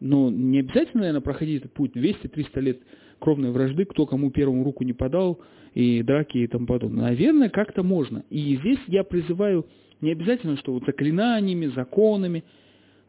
[0.00, 2.78] но не обязательно, наверное, проходить этот путь 200-300 лет
[3.18, 5.38] кровной вражды, кто кому первому руку не подал,
[5.74, 7.02] и драки и тому подобное.
[7.02, 8.24] Наверное, как-то можно.
[8.30, 9.66] И здесь я призываю
[10.00, 12.42] не обязательно, что вот заклинаниями, законами,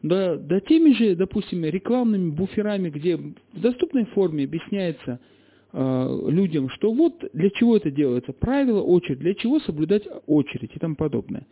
[0.02, 5.20] да, да теми же, допустим, рекламными буферами, где в доступной форме объясняется
[5.72, 10.78] э, людям, что вот для чего это делается, правило, очередь, для чего соблюдать очередь и
[10.78, 11.46] тому подобное.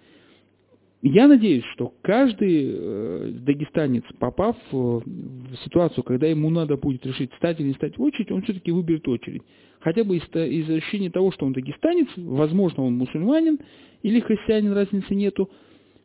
[1.00, 7.30] Я надеюсь, что каждый э, дагестанец, попав э, в ситуацию, когда ему надо будет решить,
[7.36, 9.42] стать или не стать в очередь, он все-таки выберет очередь.
[9.78, 13.60] Хотя бы из, из ощущения того, что он дагестанец, возможно, он мусульманин
[14.02, 15.48] или христианин, разницы нету,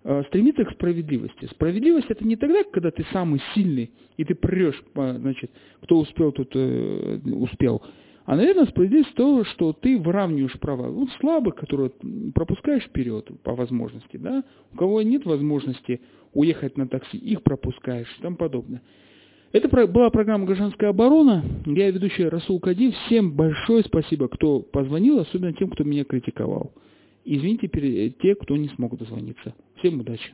[0.03, 1.45] э, стремится к справедливости.
[1.51, 5.51] Справедливость это не тогда, когда ты самый сильный, и ты прешь, значит,
[5.81, 7.81] кто успел, тот э, успел.
[8.25, 10.87] А, наверное, справедливость то, что ты выравниваешь права.
[10.87, 11.91] Вот слабых, которые
[12.33, 15.99] пропускаешь вперед по возможности, да, у кого нет возможности
[16.33, 18.81] уехать на такси, их пропускаешь и тому подобное.
[19.51, 21.43] Это была программа «Гражданская оборона».
[21.67, 22.91] Я ведущий Расул Кади.
[23.05, 26.73] Всем большое спасибо, кто позвонил, особенно тем, кто меня критиковал.
[27.23, 27.67] Извините
[28.19, 29.53] те, кто не смог дозвониться.
[29.83, 30.31] Всем удачи.